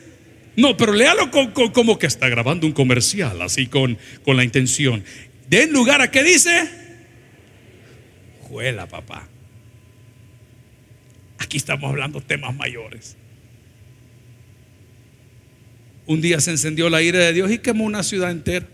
No, 0.56 0.78
pero 0.78 0.94
léalo 0.94 1.32
como 1.74 2.00
que 2.00 2.08
está 2.08 2.30
grabando 2.30 2.66
un 2.66 2.74
comercial, 2.74 3.42
así 3.42 3.68
con, 3.68 3.98
con 4.24 4.38
la 4.38 4.44
intención. 4.44 5.04
Den 5.50 5.74
lugar 5.74 6.02
a 6.02 6.12
qué 6.12 6.24
dice. 6.24 6.70
Juela, 8.42 8.88
papá. 8.88 9.28
Aquí 11.40 11.58
estamos 11.58 11.90
hablando 11.90 12.22
temas 12.22 12.56
mayores. 12.56 13.18
Un 16.06 16.22
día 16.22 16.40
se 16.40 16.52
encendió 16.52 16.90
la 16.90 17.02
ira 17.02 17.20
de 17.20 17.34
Dios 17.34 17.52
y 17.52 17.58
quemó 17.58 17.84
una 17.84 18.04
ciudad 18.04 18.32
entera. 18.32 18.68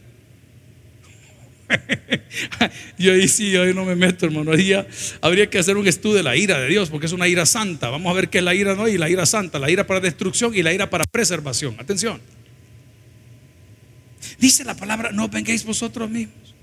yo 2.97 3.13
ahí 3.13 3.27
sí, 3.27 3.51
yo 3.51 3.65
no 3.73 3.85
me 3.85 3.95
meto, 3.95 4.25
hermano. 4.25 4.51
Ahí 4.51 4.73
habría 5.21 5.49
que 5.49 5.59
hacer 5.59 5.77
un 5.77 5.87
estudio 5.87 6.17
de 6.17 6.23
la 6.23 6.35
ira 6.35 6.59
de 6.59 6.67
Dios, 6.67 6.89
porque 6.89 7.05
es 7.05 7.11
una 7.11 7.27
ira 7.27 7.45
santa. 7.45 7.89
Vamos 7.89 8.11
a 8.11 8.13
ver 8.13 8.29
qué 8.29 8.39
es 8.39 8.43
la 8.43 8.53
ira 8.53 8.75
no 8.75 8.87
y 8.87 8.97
la 8.97 9.09
ira 9.09 9.25
santa, 9.25 9.59
la 9.59 9.69
ira 9.69 9.87
para 9.87 9.99
destrucción 9.99 10.55
y 10.55 10.63
la 10.63 10.73
ira 10.73 10.89
para 10.89 11.05
preservación. 11.05 11.75
Atención. 11.79 12.21
Dice 14.39 14.63
la 14.63 14.75
palabra, 14.75 15.11
no 15.11 15.27
vengáis 15.27 15.63
vosotros 15.63 16.09
mismos. 16.09 16.55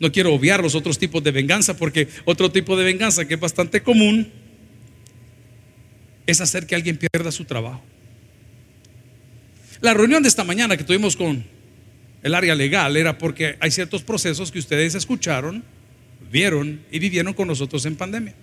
No 0.00 0.10
quiero 0.10 0.34
obviar 0.34 0.62
los 0.62 0.74
otros 0.74 0.98
tipos 0.98 1.22
de 1.22 1.30
venganza, 1.30 1.76
porque 1.76 2.08
otro 2.24 2.50
tipo 2.50 2.76
de 2.76 2.84
venganza 2.84 3.24
que 3.26 3.34
es 3.34 3.40
bastante 3.40 3.82
común 3.82 4.32
es 6.26 6.40
hacer 6.40 6.66
que 6.66 6.74
alguien 6.74 6.98
pierda 6.98 7.30
su 7.30 7.44
trabajo. 7.44 7.82
La 9.80 9.94
reunión 9.94 10.22
de 10.22 10.28
esta 10.28 10.44
mañana 10.44 10.76
que 10.76 10.84
tuvimos 10.84 11.16
con 11.16 11.44
el 12.22 12.34
área 12.34 12.54
legal 12.54 12.96
era 12.96 13.18
porque 13.18 13.56
hay 13.60 13.70
ciertos 13.70 14.02
procesos 14.02 14.52
que 14.52 14.58
ustedes 14.58 14.94
escucharon, 14.94 15.64
vieron 16.30 16.80
y 16.90 16.98
vivieron 16.98 17.34
con 17.34 17.48
nosotros 17.48 17.84
en 17.86 17.96
pandemia. 17.96 18.34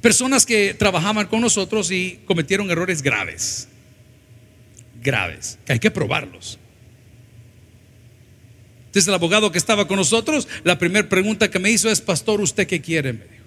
Personas 0.00 0.46
que 0.46 0.74
trabajaban 0.74 1.26
con 1.26 1.40
nosotros 1.40 1.90
y 1.90 2.20
cometieron 2.24 2.70
errores 2.70 3.02
graves, 3.02 3.68
graves, 5.02 5.58
que 5.66 5.74
hay 5.74 5.78
que 5.78 5.90
probarlos. 5.90 6.58
Entonces 8.86 9.06
el 9.06 9.14
abogado 9.14 9.52
que 9.52 9.58
estaba 9.58 9.86
con 9.86 9.96
nosotros, 9.96 10.48
la 10.64 10.78
primera 10.78 11.08
pregunta 11.08 11.50
que 11.50 11.58
me 11.58 11.70
hizo 11.70 11.90
es, 11.90 12.00
pastor, 12.00 12.40
¿usted 12.40 12.66
qué 12.66 12.80
quiere? 12.80 13.12
Me 13.12 13.24
dijo. 13.24 13.44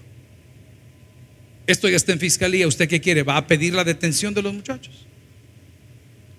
Esto 1.65 1.89
ya 1.89 1.95
está 1.95 2.13
en 2.13 2.19
fiscalía, 2.19 2.67
¿usted 2.67 2.87
qué 2.87 3.01
quiere? 3.01 3.23
¿Va 3.23 3.37
a 3.37 3.47
pedir 3.47 3.73
la 3.73 3.83
detención 3.83 4.33
de 4.33 4.41
los 4.41 4.53
muchachos? 4.53 5.07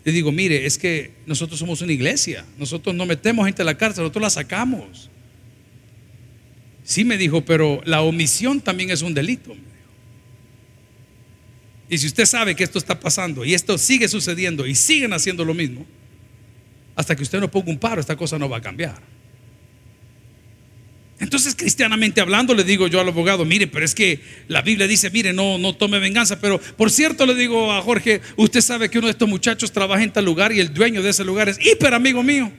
Le 0.04 0.12
digo, 0.12 0.30
mire, 0.30 0.66
es 0.66 0.76
que 0.76 1.12
nosotros 1.26 1.58
somos 1.58 1.80
una 1.80 1.92
iglesia, 1.92 2.44
nosotros 2.58 2.94
no 2.94 3.06
metemos 3.06 3.46
gente 3.46 3.62
a 3.62 3.64
la 3.64 3.76
cárcel, 3.76 4.02
nosotros 4.02 4.22
la 4.22 4.30
sacamos. 4.30 5.10
Sí 6.84 7.04
me 7.04 7.16
dijo, 7.16 7.42
pero 7.44 7.80
la 7.86 8.02
omisión 8.02 8.60
también 8.60 8.90
es 8.90 9.00
un 9.00 9.14
delito. 9.14 9.56
Y 11.88 11.96
si 11.96 12.06
usted 12.06 12.26
sabe 12.26 12.54
que 12.54 12.64
esto 12.64 12.78
está 12.78 13.00
pasando 13.00 13.44
y 13.44 13.54
esto 13.54 13.78
sigue 13.78 14.08
sucediendo 14.08 14.66
y 14.66 14.74
siguen 14.74 15.12
haciendo 15.14 15.44
lo 15.44 15.54
mismo, 15.54 15.86
hasta 16.96 17.16
que 17.16 17.22
usted 17.22 17.40
no 17.40 17.50
ponga 17.50 17.70
un 17.70 17.78
paro, 17.78 18.00
esta 18.00 18.16
cosa 18.16 18.38
no 18.38 18.48
va 18.48 18.58
a 18.58 18.62
cambiar. 18.62 19.13
Entonces, 21.20 21.54
cristianamente 21.54 22.20
hablando, 22.20 22.54
le 22.54 22.64
digo 22.64 22.88
yo 22.88 23.00
al 23.00 23.08
abogado, 23.08 23.44
mire, 23.44 23.68
pero 23.68 23.84
es 23.84 23.94
que 23.94 24.20
la 24.48 24.62
Biblia 24.62 24.88
dice, 24.88 25.10
mire, 25.10 25.32
no, 25.32 25.58
no 25.58 25.74
tome 25.76 26.00
venganza. 26.00 26.40
Pero 26.40 26.60
por 26.60 26.90
cierto, 26.90 27.24
le 27.24 27.34
digo 27.34 27.72
a 27.72 27.80
Jorge, 27.82 28.20
usted 28.36 28.60
sabe 28.60 28.90
que 28.90 28.98
uno 28.98 29.06
de 29.06 29.12
estos 29.12 29.28
muchachos 29.28 29.70
trabaja 29.70 30.02
en 30.02 30.12
tal 30.12 30.24
lugar 30.24 30.52
y 30.52 30.60
el 30.60 30.74
dueño 30.74 31.02
de 31.02 31.10
ese 31.10 31.24
lugar 31.24 31.48
es 31.48 31.58
hiper 31.64 31.94
amigo 31.94 32.22
mío. 32.22 32.50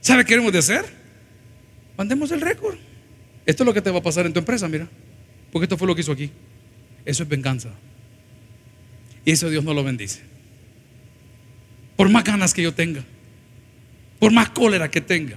¿Sabe 0.00 0.24
qué 0.24 0.30
queremos 0.30 0.52
de 0.52 0.58
hacer? 0.58 0.84
Mandemos 1.96 2.30
el 2.32 2.40
récord. 2.40 2.76
Esto 3.46 3.62
es 3.62 3.66
lo 3.66 3.72
que 3.72 3.80
te 3.80 3.90
va 3.90 4.00
a 4.00 4.02
pasar 4.02 4.26
en 4.26 4.32
tu 4.32 4.40
empresa, 4.40 4.68
mira. 4.68 4.88
Porque 5.52 5.64
esto 5.64 5.78
fue 5.78 5.86
lo 5.86 5.94
que 5.94 6.00
hizo 6.00 6.12
aquí. 6.12 6.30
Eso 7.04 7.22
es 7.22 7.28
venganza. 7.28 7.70
Y 9.24 9.30
eso 9.30 9.48
Dios 9.48 9.62
no 9.62 9.72
lo 9.72 9.84
bendice. 9.84 10.20
Por 11.96 12.08
más 12.08 12.24
ganas 12.24 12.52
que 12.52 12.62
yo 12.62 12.74
tenga 12.74 13.04
por 14.24 14.32
más 14.32 14.48
cólera 14.48 14.90
que 14.90 15.02
tenga, 15.02 15.36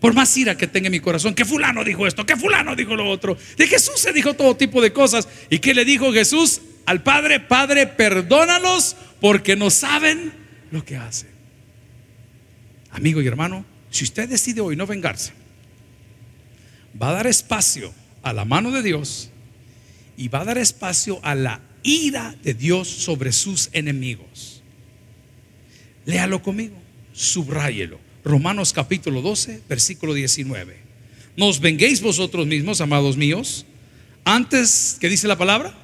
por 0.00 0.14
más 0.14 0.34
ira 0.34 0.56
que 0.56 0.66
tenga 0.66 0.86
en 0.86 0.92
mi 0.92 0.98
corazón, 0.98 1.34
que 1.34 1.44
fulano 1.44 1.84
dijo 1.84 2.06
esto, 2.06 2.24
que 2.24 2.38
fulano 2.38 2.74
dijo 2.74 2.96
lo 2.96 3.06
otro. 3.06 3.36
De 3.58 3.66
Jesús 3.66 4.00
se 4.00 4.14
dijo 4.14 4.32
todo 4.32 4.56
tipo 4.56 4.80
de 4.80 4.94
cosas. 4.94 5.28
¿Y 5.50 5.58
qué 5.58 5.74
le 5.74 5.84
dijo 5.84 6.10
Jesús 6.10 6.62
al 6.86 7.02
Padre? 7.02 7.38
Padre, 7.38 7.86
perdónalos 7.86 8.96
porque 9.20 9.56
no 9.56 9.68
saben 9.68 10.32
lo 10.70 10.86
que 10.86 10.96
hacen. 10.96 11.28
Amigo 12.92 13.20
y 13.20 13.26
hermano, 13.26 13.66
si 13.90 14.04
usted 14.04 14.26
decide 14.26 14.62
hoy 14.62 14.74
no 14.74 14.86
vengarse, 14.86 15.34
va 16.98 17.10
a 17.10 17.12
dar 17.12 17.26
espacio 17.26 17.92
a 18.22 18.32
la 18.32 18.46
mano 18.46 18.70
de 18.70 18.82
Dios 18.82 19.28
y 20.16 20.28
va 20.28 20.40
a 20.40 20.44
dar 20.46 20.56
espacio 20.56 21.20
a 21.22 21.34
la 21.34 21.60
ira 21.82 22.34
de 22.42 22.54
Dios 22.54 22.88
sobre 22.88 23.32
sus 23.32 23.68
enemigos. 23.74 24.62
Léalo 26.06 26.40
conmigo 26.40 26.87
subráyelo. 27.18 27.98
Romanos 28.24 28.72
capítulo 28.72 29.20
12, 29.22 29.62
versículo 29.68 30.14
19. 30.14 30.76
No 31.36 31.46
os 31.46 31.60
venguéis 31.60 32.00
vosotros 32.00 32.46
mismos, 32.46 32.80
amados 32.80 33.16
míos, 33.16 33.66
antes 34.24 34.96
que 35.00 35.08
dice 35.08 35.26
la 35.26 35.36
palabra, 35.36 35.74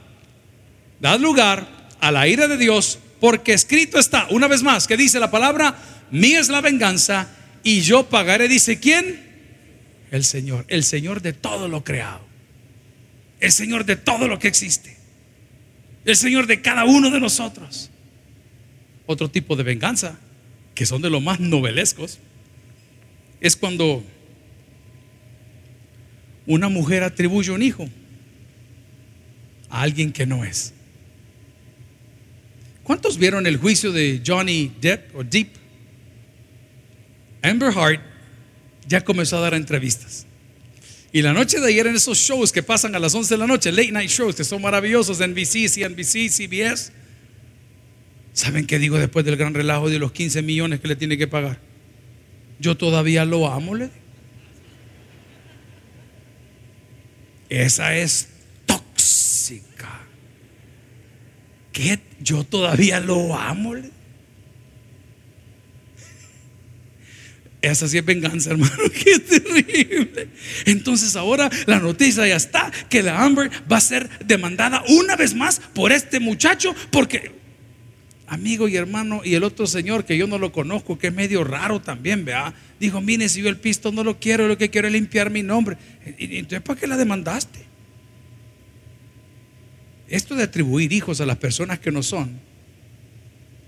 dad 1.00 1.18
lugar 1.18 1.88
a 2.00 2.12
la 2.12 2.28
ira 2.28 2.46
de 2.46 2.56
Dios, 2.56 2.98
porque 3.20 3.52
escrito 3.52 3.98
está, 3.98 4.28
una 4.30 4.46
vez 4.46 4.62
más, 4.62 4.86
que 4.86 4.96
dice 4.96 5.18
la 5.18 5.30
palabra, 5.30 5.76
mía 6.10 6.40
es 6.40 6.48
la 6.48 6.60
venganza 6.60 7.28
y 7.64 7.80
yo 7.80 8.08
pagaré, 8.08 8.46
dice 8.46 8.78
quién? 8.78 9.20
El 10.10 10.24
Señor, 10.24 10.64
el 10.68 10.84
Señor 10.84 11.20
de 11.20 11.32
todo 11.32 11.66
lo 11.66 11.82
creado, 11.82 12.20
el 13.40 13.50
Señor 13.50 13.84
de 13.86 13.96
todo 13.96 14.28
lo 14.28 14.38
que 14.38 14.48
existe, 14.48 14.96
el 16.04 16.16
Señor 16.16 16.46
de 16.46 16.62
cada 16.62 16.84
uno 16.84 17.10
de 17.10 17.18
nosotros. 17.18 17.90
Otro 19.06 19.30
tipo 19.30 19.56
de 19.56 19.64
venganza, 19.64 20.18
que 20.74 20.86
son 20.86 21.02
de 21.02 21.10
los 21.10 21.22
más 21.22 21.40
novelescos, 21.40 22.18
es 23.40 23.56
cuando 23.56 24.02
una 26.46 26.68
mujer 26.68 27.02
atribuye 27.02 27.50
un 27.50 27.62
hijo 27.62 27.88
a 29.70 29.82
alguien 29.82 30.12
que 30.12 30.26
no 30.26 30.44
es. 30.44 30.72
¿Cuántos 32.82 33.16
vieron 33.16 33.46
el 33.46 33.56
juicio 33.56 33.92
de 33.92 34.22
Johnny 34.24 34.70
Depp 34.80 35.16
o 35.16 35.24
Deep? 35.24 35.48
Amber 37.42 37.72
Hart 37.76 38.00
ya 38.86 39.02
comenzó 39.02 39.38
a 39.38 39.40
dar 39.40 39.54
entrevistas. 39.54 40.26
Y 41.12 41.22
la 41.22 41.32
noche 41.32 41.60
de 41.60 41.68
ayer 41.68 41.86
en 41.86 41.94
esos 41.94 42.18
shows 42.18 42.50
que 42.50 42.62
pasan 42.62 42.94
a 42.94 42.98
las 42.98 43.14
11 43.14 43.34
de 43.34 43.38
la 43.38 43.46
noche, 43.46 43.70
late 43.70 43.92
night 43.92 44.10
shows 44.10 44.34
que 44.34 44.44
son 44.44 44.60
maravillosos, 44.60 45.20
NBC, 45.20 45.68
CNBC, 45.68 46.28
CBS, 46.28 46.92
¿saben 48.34 48.66
qué 48.66 48.78
digo 48.78 48.98
después 48.98 49.24
del 49.24 49.36
gran 49.36 49.54
relajo 49.54 49.88
de 49.88 49.98
los 49.98 50.12
15 50.12 50.42
millones 50.42 50.80
que 50.80 50.88
le 50.88 50.96
tiene 50.96 51.16
que 51.16 51.26
pagar? 51.26 51.58
Yo 52.58 52.76
todavía 52.76 53.24
lo 53.24 53.50
amo, 53.50 53.74
le 53.74 53.90
Esa 57.48 57.96
es 57.96 58.28
tóxica. 58.66 60.00
¿Qué? 61.72 62.00
Yo 62.20 62.44
todavía 62.44 63.00
lo 63.00 63.34
amo. 63.34 63.74
Esa 67.60 67.88
sí 67.88 67.98
es 67.98 68.04
venganza, 68.04 68.50
hermano. 68.52 68.74
Qué 68.92 69.18
terrible. 69.18 70.28
Entonces 70.64 71.16
ahora 71.16 71.50
la 71.66 71.78
noticia 71.78 72.26
ya 72.26 72.36
está 72.36 72.72
que 72.88 73.02
la 73.02 73.22
Amber 73.22 73.50
va 73.70 73.76
a 73.76 73.80
ser 73.80 74.08
demandada 74.24 74.82
una 74.88 75.16
vez 75.16 75.34
más 75.34 75.60
por 75.60 75.92
este 75.92 76.20
muchacho 76.20 76.74
porque 76.90 77.43
amigo 78.26 78.68
y 78.68 78.76
hermano 78.76 79.20
y 79.24 79.34
el 79.34 79.44
otro 79.44 79.66
señor 79.66 80.04
que 80.04 80.16
yo 80.16 80.26
no 80.26 80.38
lo 80.38 80.52
conozco, 80.52 80.98
que 80.98 81.08
es 81.08 81.14
medio 81.14 81.44
raro 81.44 81.80
también, 81.80 82.24
vea, 82.24 82.54
dijo, 82.80 83.00
mire, 83.00 83.28
si 83.28 83.42
yo 83.42 83.48
el 83.48 83.58
pisto 83.58 83.92
no 83.92 84.04
lo 84.04 84.18
quiero, 84.18 84.48
lo 84.48 84.58
que 84.58 84.70
quiero 84.70 84.88
es 84.88 84.94
limpiar 84.94 85.30
mi 85.30 85.42
nombre. 85.42 85.76
Y, 86.18 86.36
entonces, 86.36 86.62
¿para 86.62 86.80
qué 86.80 86.86
la 86.86 86.96
demandaste? 86.96 87.60
Esto 90.08 90.34
de 90.34 90.44
atribuir 90.44 90.92
hijos 90.92 91.20
a 91.20 91.26
las 91.26 91.36
personas 91.36 91.78
que 91.78 91.90
no 91.90 92.02
son, 92.02 92.38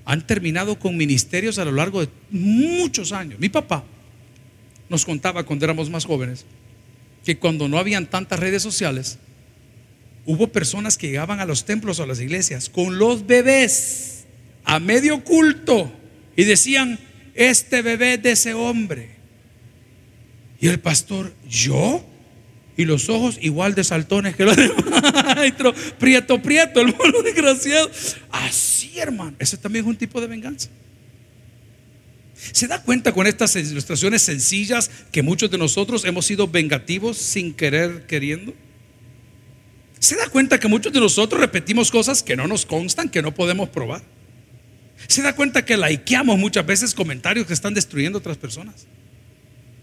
han 0.04 0.26
terminado 0.26 0.78
con 0.78 0.96
ministerios 0.96 1.58
a 1.58 1.64
lo 1.64 1.72
largo 1.72 2.00
de 2.00 2.08
muchos 2.30 3.12
años. 3.12 3.38
Mi 3.40 3.48
papá 3.48 3.84
nos 4.88 5.04
contaba 5.04 5.42
cuando 5.44 5.64
éramos 5.64 5.90
más 5.90 6.04
jóvenes 6.04 6.44
que 7.24 7.38
cuando 7.38 7.66
no 7.66 7.78
habían 7.78 8.06
tantas 8.06 8.38
redes 8.38 8.62
sociales, 8.62 9.18
hubo 10.26 10.46
personas 10.46 10.96
que 10.96 11.08
llegaban 11.08 11.40
a 11.40 11.44
los 11.44 11.64
templos 11.64 11.98
o 11.98 12.04
a 12.04 12.06
las 12.06 12.20
iglesias 12.20 12.68
con 12.68 12.98
los 12.98 13.26
bebés 13.26 14.15
a 14.66 14.80
medio 14.80 15.22
culto 15.24 15.90
y 16.36 16.44
decían, 16.44 16.98
este 17.34 17.80
bebé 17.82 18.18
de 18.18 18.32
ese 18.32 18.52
hombre. 18.52 19.10
Y 20.60 20.66
el 20.66 20.80
pastor, 20.80 21.32
¿yo? 21.48 22.04
Y 22.76 22.84
los 22.84 23.08
ojos 23.08 23.38
igual 23.40 23.74
de 23.74 23.84
saltones 23.84 24.34
que 24.36 24.44
los 24.44 24.56
demás. 24.56 25.02
prieto, 25.98 26.42
prieto, 26.42 26.80
el 26.80 26.94
mono 26.96 27.22
desgraciado. 27.22 27.90
Así, 28.30 28.98
hermano. 28.98 29.36
Ese 29.38 29.56
también 29.56 29.84
es 29.84 29.88
un 29.88 29.96
tipo 29.96 30.20
de 30.20 30.26
venganza. 30.26 30.68
¿Se 32.52 32.66
da 32.66 32.82
cuenta 32.82 33.12
con 33.12 33.26
estas 33.26 33.54
ilustraciones 33.56 34.22
sencillas 34.22 34.90
que 35.12 35.22
muchos 35.22 35.50
de 35.50 35.58
nosotros 35.58 36.04
hemos 36.04 36.26
sido 36.26 36.48
vengativos 36.48 37.16
sin 37.16 37.54
querer, 37.54 38.06
queriendo? 38.06 38.52
¿Se 40.00 40.16
da 40.16 40.28
cuenta 40.28 40.58
que 40.58 40.68
muchos 40.68 40.92
de 40.92 41.00
nosotros 41.00 41.40
repetimos 41.40 41.90
cosas 41.90 42.22
que 42.22 42.36
no 42.36 42.46
nos 42.46 42.66
constan, 42.66 43.08
que 43.08 43.22
no 43.22 43.32
podemos 43.32 43.68
probar? 43.68 44.02
Se 45.06 45.22
da 45.22 45.34
cuenta 45.34 45.64
que 45.64 45.76
likeamos 45.76 46.38
muchas 46.38 46.66
veces 46.66 46.94
comentarios 46.94 47.46
que 47.46 47.52
están 47.52 47.74
destruyendo 47.74 48.18
otras 48.18 48.36
personas. 48.36 48.86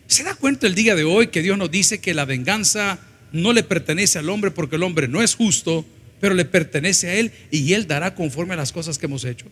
Se 0.08 0.24
da 0.24 0.36
cuenta 0.36 0.68
el 0.68 0.76
día 0.76 0.96
de 0.96 1.04
hoy 1.04 1.28
que 1.28 1.42
Dios 1.42 1.58
nos 1.58 1.72
dice 1.72 2.00
que 2.00 2.14
la 2.14 2.26
venganza 2.26 3.00
no 3.32 3.54
le 3.54 3.64
pertenece 3.64 4.20
al 4.20 4.30
hombre 4.30 4.52
porque 4.52 4.76
el 4.76 4.84
hombre 4.84 5.08
no 5.08 5.22
es 5.22 5.36
justo, 5.36 5.86
pero 6.20 6.36
le 6.36 6.46
pertenece 6.46 7.10
a 7.10 7.16
Él 7.16 7.32
y 7.52 7.74
Él 7.74 7.88
dará 7.88 8.16
conforme 8.16 8.54
a 8.54 8.58
las 8.58 8.72
cosas 8.72 8.98
que 8.98 9.08
hemos 9.08 9.26
hecho. 9.26 9.48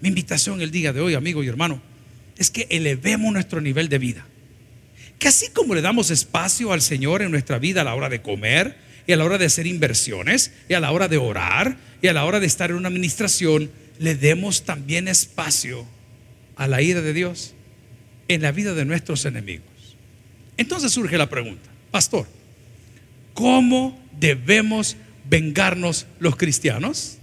Mi 0.00 0.08
invitación 0.08 0.60
el 0.60 0.70
día 0.70 0.92
de 0.92 1.00
hoy, 1.00 1.14
amigo 1.14 1.42
y 1.42 1.48
hermano, 1.48 1.80
es 2.36 2.50
que 2.50 2.66
elevemos 2.70 3.32
nuestro 3.32 3.60
nivel 3.60 3.88
de 3.88 3.98
vida. 3.98 4.26
Que 5.18 5.28
así 5.28 5.48
como 5.52 5.74
le 5.74 5.80
damos 5.80 6.10
espacio 6.10 6.72
al 6.72 6.82
Señor 6.82 7.22
en 7.22 7.30
nuestra 7.30 7.58
vida 7.58 7.80
a 7.80 7.84
la 7.84 7.94
hora 7.94 8.08
de 8.08 8.20
comer 8.20 8.76
y 9.06 9.12
a 9.12 9.16
la 9.16 9.24
hora 9.24 9.38
de 9.38 9.46
hacer 9.46 9.66
inversiones 9.66 10.52
y 10.68 10.74
a 10.74 10.80
la 10.80 10.90
hora 10.90 11.08
de 11.08 11.16
orar 11.16 11.76
y 12.02 12.08
a 12.08 12.12
la 12.12 12.24
hora 12.24 12.40
de 12.40 12.46
estar 12.46 12.70
en 12.70 12.76
una 12.76 12.88
administración, 12.88 13.70
le 13.98 14.14
demos 14.14 14.64
también 14.64 15.08
espacio 15.08 15.86
a 16.56 16.66
la 16.66 16.82
ira 16.82 17.00
de 17.00 17.12
Dios 17.12 17.54
en 18.28 18.42
la 18.42 18.52
vida 18.52 18.74
de 18.74 18.84
nuestros 18.84 19.24
enemigos. 19.24 19.66
Entonces 20.56 20.92
surge 20.92 21.18
la 21.18 21.28
pregunta, 21.28 21.68
pastor, 21.90 22.26
¿cómo 23.34 24.00
debemos 24.18 24.96
vengarnos 25.28 26.06
los 26.18 26.36
cristianos? 26.36 27.18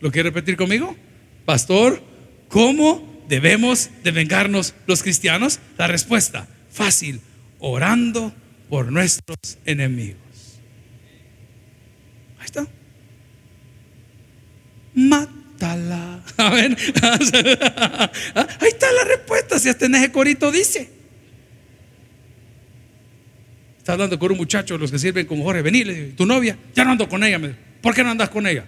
¿Lo 0.00 0.10
quiere 0.10 0.30
repetir 0.30 0.56
conmigo? 0.56 0.96
Pastor, 1.44 2.02
¿cómo 2.48 3.22
debemos 3.28 3.90
de 4.02 4.10
vengarnos 4.10 4.74
los 4.86 5.02
cristianos? 5.02 5.60
La 5.78 5.86
respuesta, 5.86 6.48
fácil, 6.70 7.20
orando 7.58 8.32
por 8.68 8.92
nuestros 8.92 9.58
enemigos. 9.64 10.18
Ahí 12.38 12.46
está 12.46 12.66
mátala. 14.94 16.22
A 16.36 16.50
ver, 16.50 16.76
ahí 18.60 18.68
está 18.68 18.92
la 18.92 19.04
respuesta. 19.04 19.58
Si 19.58 19.68
hasta 19.68 19.86
en 19.86 19.94
ese 19.96 20.12
corito 20.12 20.50
dice. 20.50 20.88
Está 23.78 23.92
hablando 23.92 24.18
con 24.18 24.32
un 24.32 24.38
muchacho, 24.38 24.78
los 24.78 24.90
que 24.90 24.98
sirven 24.98 25.26
como 25.26 25.44
Jorge, 25.44 25.60
vení, 25.60 25.84
le 25.84 25.94
tu 26.12 26.24
novia, 26.24 26.56
ya 26.74 26.84
no 26.84 26.92
ando 26.92 27.06
con 27.06 27.22
ella. 27.22 27.38
¿Por 27.82 27.94
qué 27.94 28.02
no 28.02 28.10
andas 28.10 28.30
con 28.30 28.46
ella? 28.46 28.64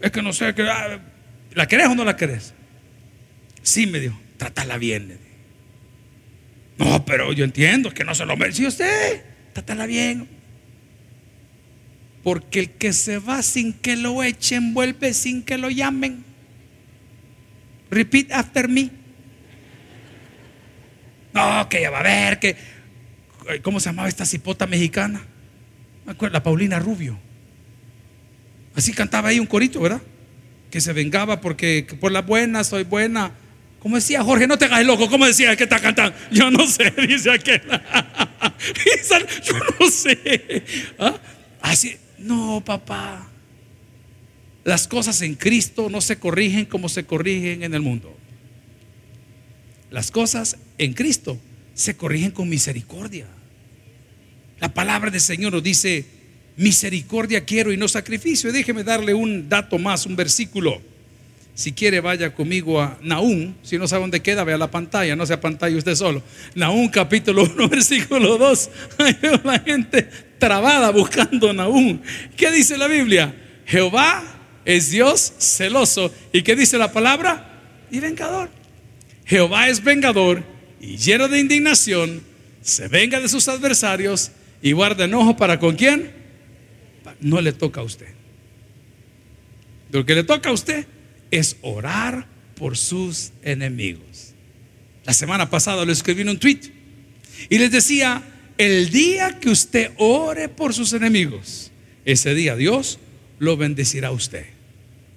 Es 0.00 0.10
que 0.10 0.22
no 0.22 0.32
sé, 0.32 0.54
que, 0.54 0.62
ah, 0.62 0.98
¿la 1.52 1.68
querés 1.68 1.88
o 1.88 1.94
no 1.94 2.02
la 2.02 2.16
querés? 2.16 2.54
Sí, 3.62 3.86
me 3.86 4.00
dijo, 4.00 4.18
trátala 4.38 4.78
bien. 4.78 5.18
No, 6.78 7.04
pero 7.04 7.32
yo 7.34 7.44
entiendo 7.44 7.90
que 7.92 8.04
no 8.04 8.14
se 8.14 8.24
lo 8.24 8.38
merece 8.38 8.66
usted, 8.66 9.22
trátala 9.52 9.84
bien. 9.84 10.26
Porque 12.22 12.60
el 12.60 12.70
que 12.70 12.92
se 12.92 13.18
va 13.18 13.42
sin 13.42 13.72
que 13.72 13.96
lo 13.96 14.22
echen, 14.22 14.74
vuelve 14.74 15.12
sin 15.12 15.42
que 15.42 15.58
lo 15.58 15.70
llamen. 15.70 16.24
Repeat 17.90 18.32
after 18.32 18.68
me. 18.68 18.90
No, 21.34 21.68
que 21.68 21.80
ya 21.80 21.90
va 21.90 22.00
a 22.00 22.02
ver, 22.02 22.38
que. 22.38 22.56
¿Cómo 23.62 23.80
se 23.80 23.88
llamaba 23.88 24.08
esta 24.08 24.24
cipota 24.24 24.66
mexicana? 24.66 25.20
Me 26.06 26.12
acuerdo, 26.12 26.34
la 26.34 26.42
Paulina 26.42 26.78
Rubio. 26.78 27.18
Así 28.74 28.92
cantaba 28.92 29.30
ahí 29.30 29.38
un 29.38 29.46
corito, 29.46 29.80
¿verdad? 29.80 30.00
Que 30.70 30.80
se 30.80 30.92
vengaba 30.92 31.40
porque 31.40 31.86
por 32.00 32.12
la 32.12 32.22
buena 32.22 32.64
soy 32.64 32.84
buena. 32.84 33.32
Como 33.80 33.96
decía 33.96 34.22
Jorge, 34.22 34.46
no 34.46 34.56
te 34.58 34.66
hagas 34.66 34.84
loco. 34.86 35.10
¿Cómo 35.10 35.26
decía 35.26 35.50
el 35.50 35.56
que 35.56 35.64
está 35.64 35.80
cantando? 35.80 36.16
Yo 36.30 36.50
no 36.50 36.66
sé, 36.66 36.92
dice 37.08 37.32
aquel. 37.32 37.62
Yo 39.44 39.54
no 39.80 39.90
sé. 39.90 40.64
¿Ah? 40.98 41.14
Así, 41.60 41.96
no, 42.22 42.62
papá. 42.64 43.28
Las 44.64 44.86
cosas 44.86 45.22
en 45.22 45.34
Cristo 45.34 45.90
no 45.90 46.00
se 46.00 46.18
corrigen 46.18 46.66
como 46.66 46.88
se 46.88 47.04
corrigen 47.04 47.62
en 47.62 47.74
el 47.74 47.80
mundo. 47.80 48.16
Las 49.90 50.10
cosas 50.10 50.56
en 50.78 50.94
Cristo 50.94 51.38
se 51.74 51.96
corrigen 51.96 52.30
con 52.30 52.48
misericordia. 52.48 53.26
La 54.60 54.72
palabra 54.72 55.10
del 55.10 55.20
Señor 55.20 55.52
nos 55.52 55.62
dice, 55.62 56.06
misericordia 56.56 57.44
quiero 57.44 57.72
y 57.72 57.76
no 57.76 57.88
sacrificio. 57.88 58.52
déjeme 58.52 58.84
darle 58.84 59.14
un 59.14 59.48
dato 59.48 59.78
más, 59.78 60.06
un 60.06 60.16
versículo. 60.16 60.80
Si 61.54 61.72
quiere, 61.72 62.00
vaya 62.00 62.34
conmigo 62.34 62.80
a 62.80 62.98
Naúm. 63.02 63.54
Si 63.62 63.76
no 63.76 63.86
sabe 63.86 64.02
dónde 64.02 64.20
queda, 64.20 64.42
vea 64.42 64.56
la 64.56 64.70
pantalla, 64.70 65.14
no 65.14 65.26
sea 65.26 65.40
pantalla 65.40 65.76
usted 65.76 65.94
solo. 65.94 66.22
Naúm 66.54 66.88
capítulo 66.88 67.42
1, 67.56 67.68
versículo 67.68 68.38
2. 68.38 68.70
Ahí 68.98 69.18
veo 69.20 69.40
la 69.44 69.58
gente 69.58 70.08
trabada 70.38 70.90
buscando 70.90 71.52
Naúm. 71.52 72.00
¿Qué 72.36 72.50
dice 72.50 72.78
la 72.78 72.88
Biblia? 72.88 73.34
Jehová 73.66 74.22
es 74.64 74.90
Dios 74.90 75.32
celoso. 75.38 76.12
¿Y 76.32 76.42
qué 76.42 76.56
dice 76.56 76.78
la 76.78 76.90
palabra? 76.92 77.60
Y 77.90 78.00
vengador. 78.00 78.48
Jehová 79.26 79.68
es 79.68 79.84
vengador 79.84 80.42
y 80.80 80.96
lleno 80.96 81.28
de 81.28 81.38
indignación. 81.38 82.22
Se 82.62 82.88
venga 82.88 83.20
de 83.20 83.28
sus 83.28 83.48
adversarios 83.48 84.32
y 84.62 84.72
guarda 84.72 85.04
enojo 85.04 85.36
para 85.36 85.58
con 85.58 85.76
quién? 85.76 86.12
No 87.20 87.40
le 87.40 87.52
toca 87.52 87.82
a 87.82 87.84
usted. 87.84 88.08
Lo 89.90 90.06
que 90.06 90.14
le 90.14 90.24
toca 90.24 90.48
a 90.48 90.52
usted 90.52 90.86
es 91.32 91.56
orar 91.62 92.26
por 92.54 92.76
sus 92.76 93.32
enemigos. 93.42 94.34
La 95.04 95.14
semana 95.14 95.50
pasada 95.50 95.84
lo 95.84 95.90
escribí 95.90 96.20
en 96.20 96.28
un 96.28 96.38
tweet 96.38 96.60
y 97.48 97.58
les 97.58 97.72
decía, 97.72 98.22
el 98.58 98.90
día 98.90 99.40
que 99.40 99.50
usted 99.50 99.90
ore 99.96 100.48
por 100.48 100.74
sus 100.74 100.92
enemigos, 100.92 101.72
ese 102.04 102.34
día 102.34 102.54
Dios 102.54 103.00
lo 103.40 103.56
bendecirá 103.56 104.08
a 104.08 104.12
usted. 104.12 104.46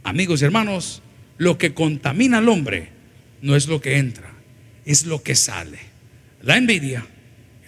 Amigos 0.03 0.41
y 0.41 0.45
hermanos, 0.45 1.03
lo 1.38 1.57
que 1.59 1.74
contamina 1.74 2.39
al 2.39 2.49
hombre 2.49 2.89
no 3.41 3.55
es 3.55 3.68
lo 3.68 3.82
que 3.82 3.97
entra, 3.97 4.34
es 4.86 5.05
lo 5.05 5.22
que 5.22 5.36
sale. 5.36 5.80
La 6.41 6.57
envidia, 6.57 7.05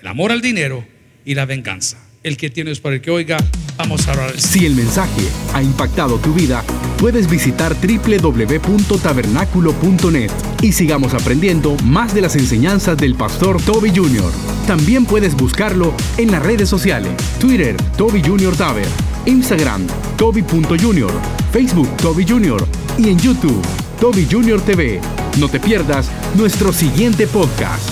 el 0.01 0.07
amor 0.07 0.31
al 0.31 0.41
dinero 0.41 0.87
y 1.25 1.35
la 1.35 1.45
venganza. 1.45 2.06
El 2.27 2.35
que 2.35 2.49
tienes 2.49 2.81
para 2.81 2.95
el 2.95 3.01
que 3.01 3.09
oiga, 3.09 3.37
vamos 3.77 4.05
a 4.09 4.11
orar. 4.11 4.37
Si 4.37 4.65
el 4.65 4.75
mensaje 4.75 5.21
ha 5.53 5.63
impactado 5.63 6.17
tu 6.17 6.33
vida, 6.33 6.61
puedes 6.97 7.29
visitar 7.29 7.73
www.tabernaculo.net 7.73 10.29
y 10.61 10.73
sigamos 10.73 11.13
aprendiendo 11.13 11.77
más 11.85 12.13
de 12.13 12.19
las 12.19 12.35
enseñanzas 12.35 12.97
del 12.97 13.15
pastor 13.15 13.61
Toby 13.61 13.93
Jr. 13.95 14.29
También 14.67 15.05
puedes 15.05 15.35
buscarlo 15.35 15.93
en 16.17 16.33
las 16.33 16.43
redes 16.43 16.67
sociales, 16.67 17.13
Twitter, 17.39 17.77
Toby 17.95 18.21
Jr. 18.21 18.57
Taber, 18.57 18.87
Instagram, 19.25 19.87
Toby.Jr., 20.17 21.11
Facebook, 21.53 21.87
Toby 21.95 22.25
Jr. 22.27 22.67
y 22.97 23.07
en 23.07 23.17
YouTube, 23.19 23.61
Toby 24.01 24.27
Jr. 24.29 24.59
TV. 24.63 24.99
No 25.39 25.47
te 25.47 25.61
pierdas 25.61 26.11
nuestro 26.35 26.73
siguiente 26.73 27.25
podcast. 27.25 27.89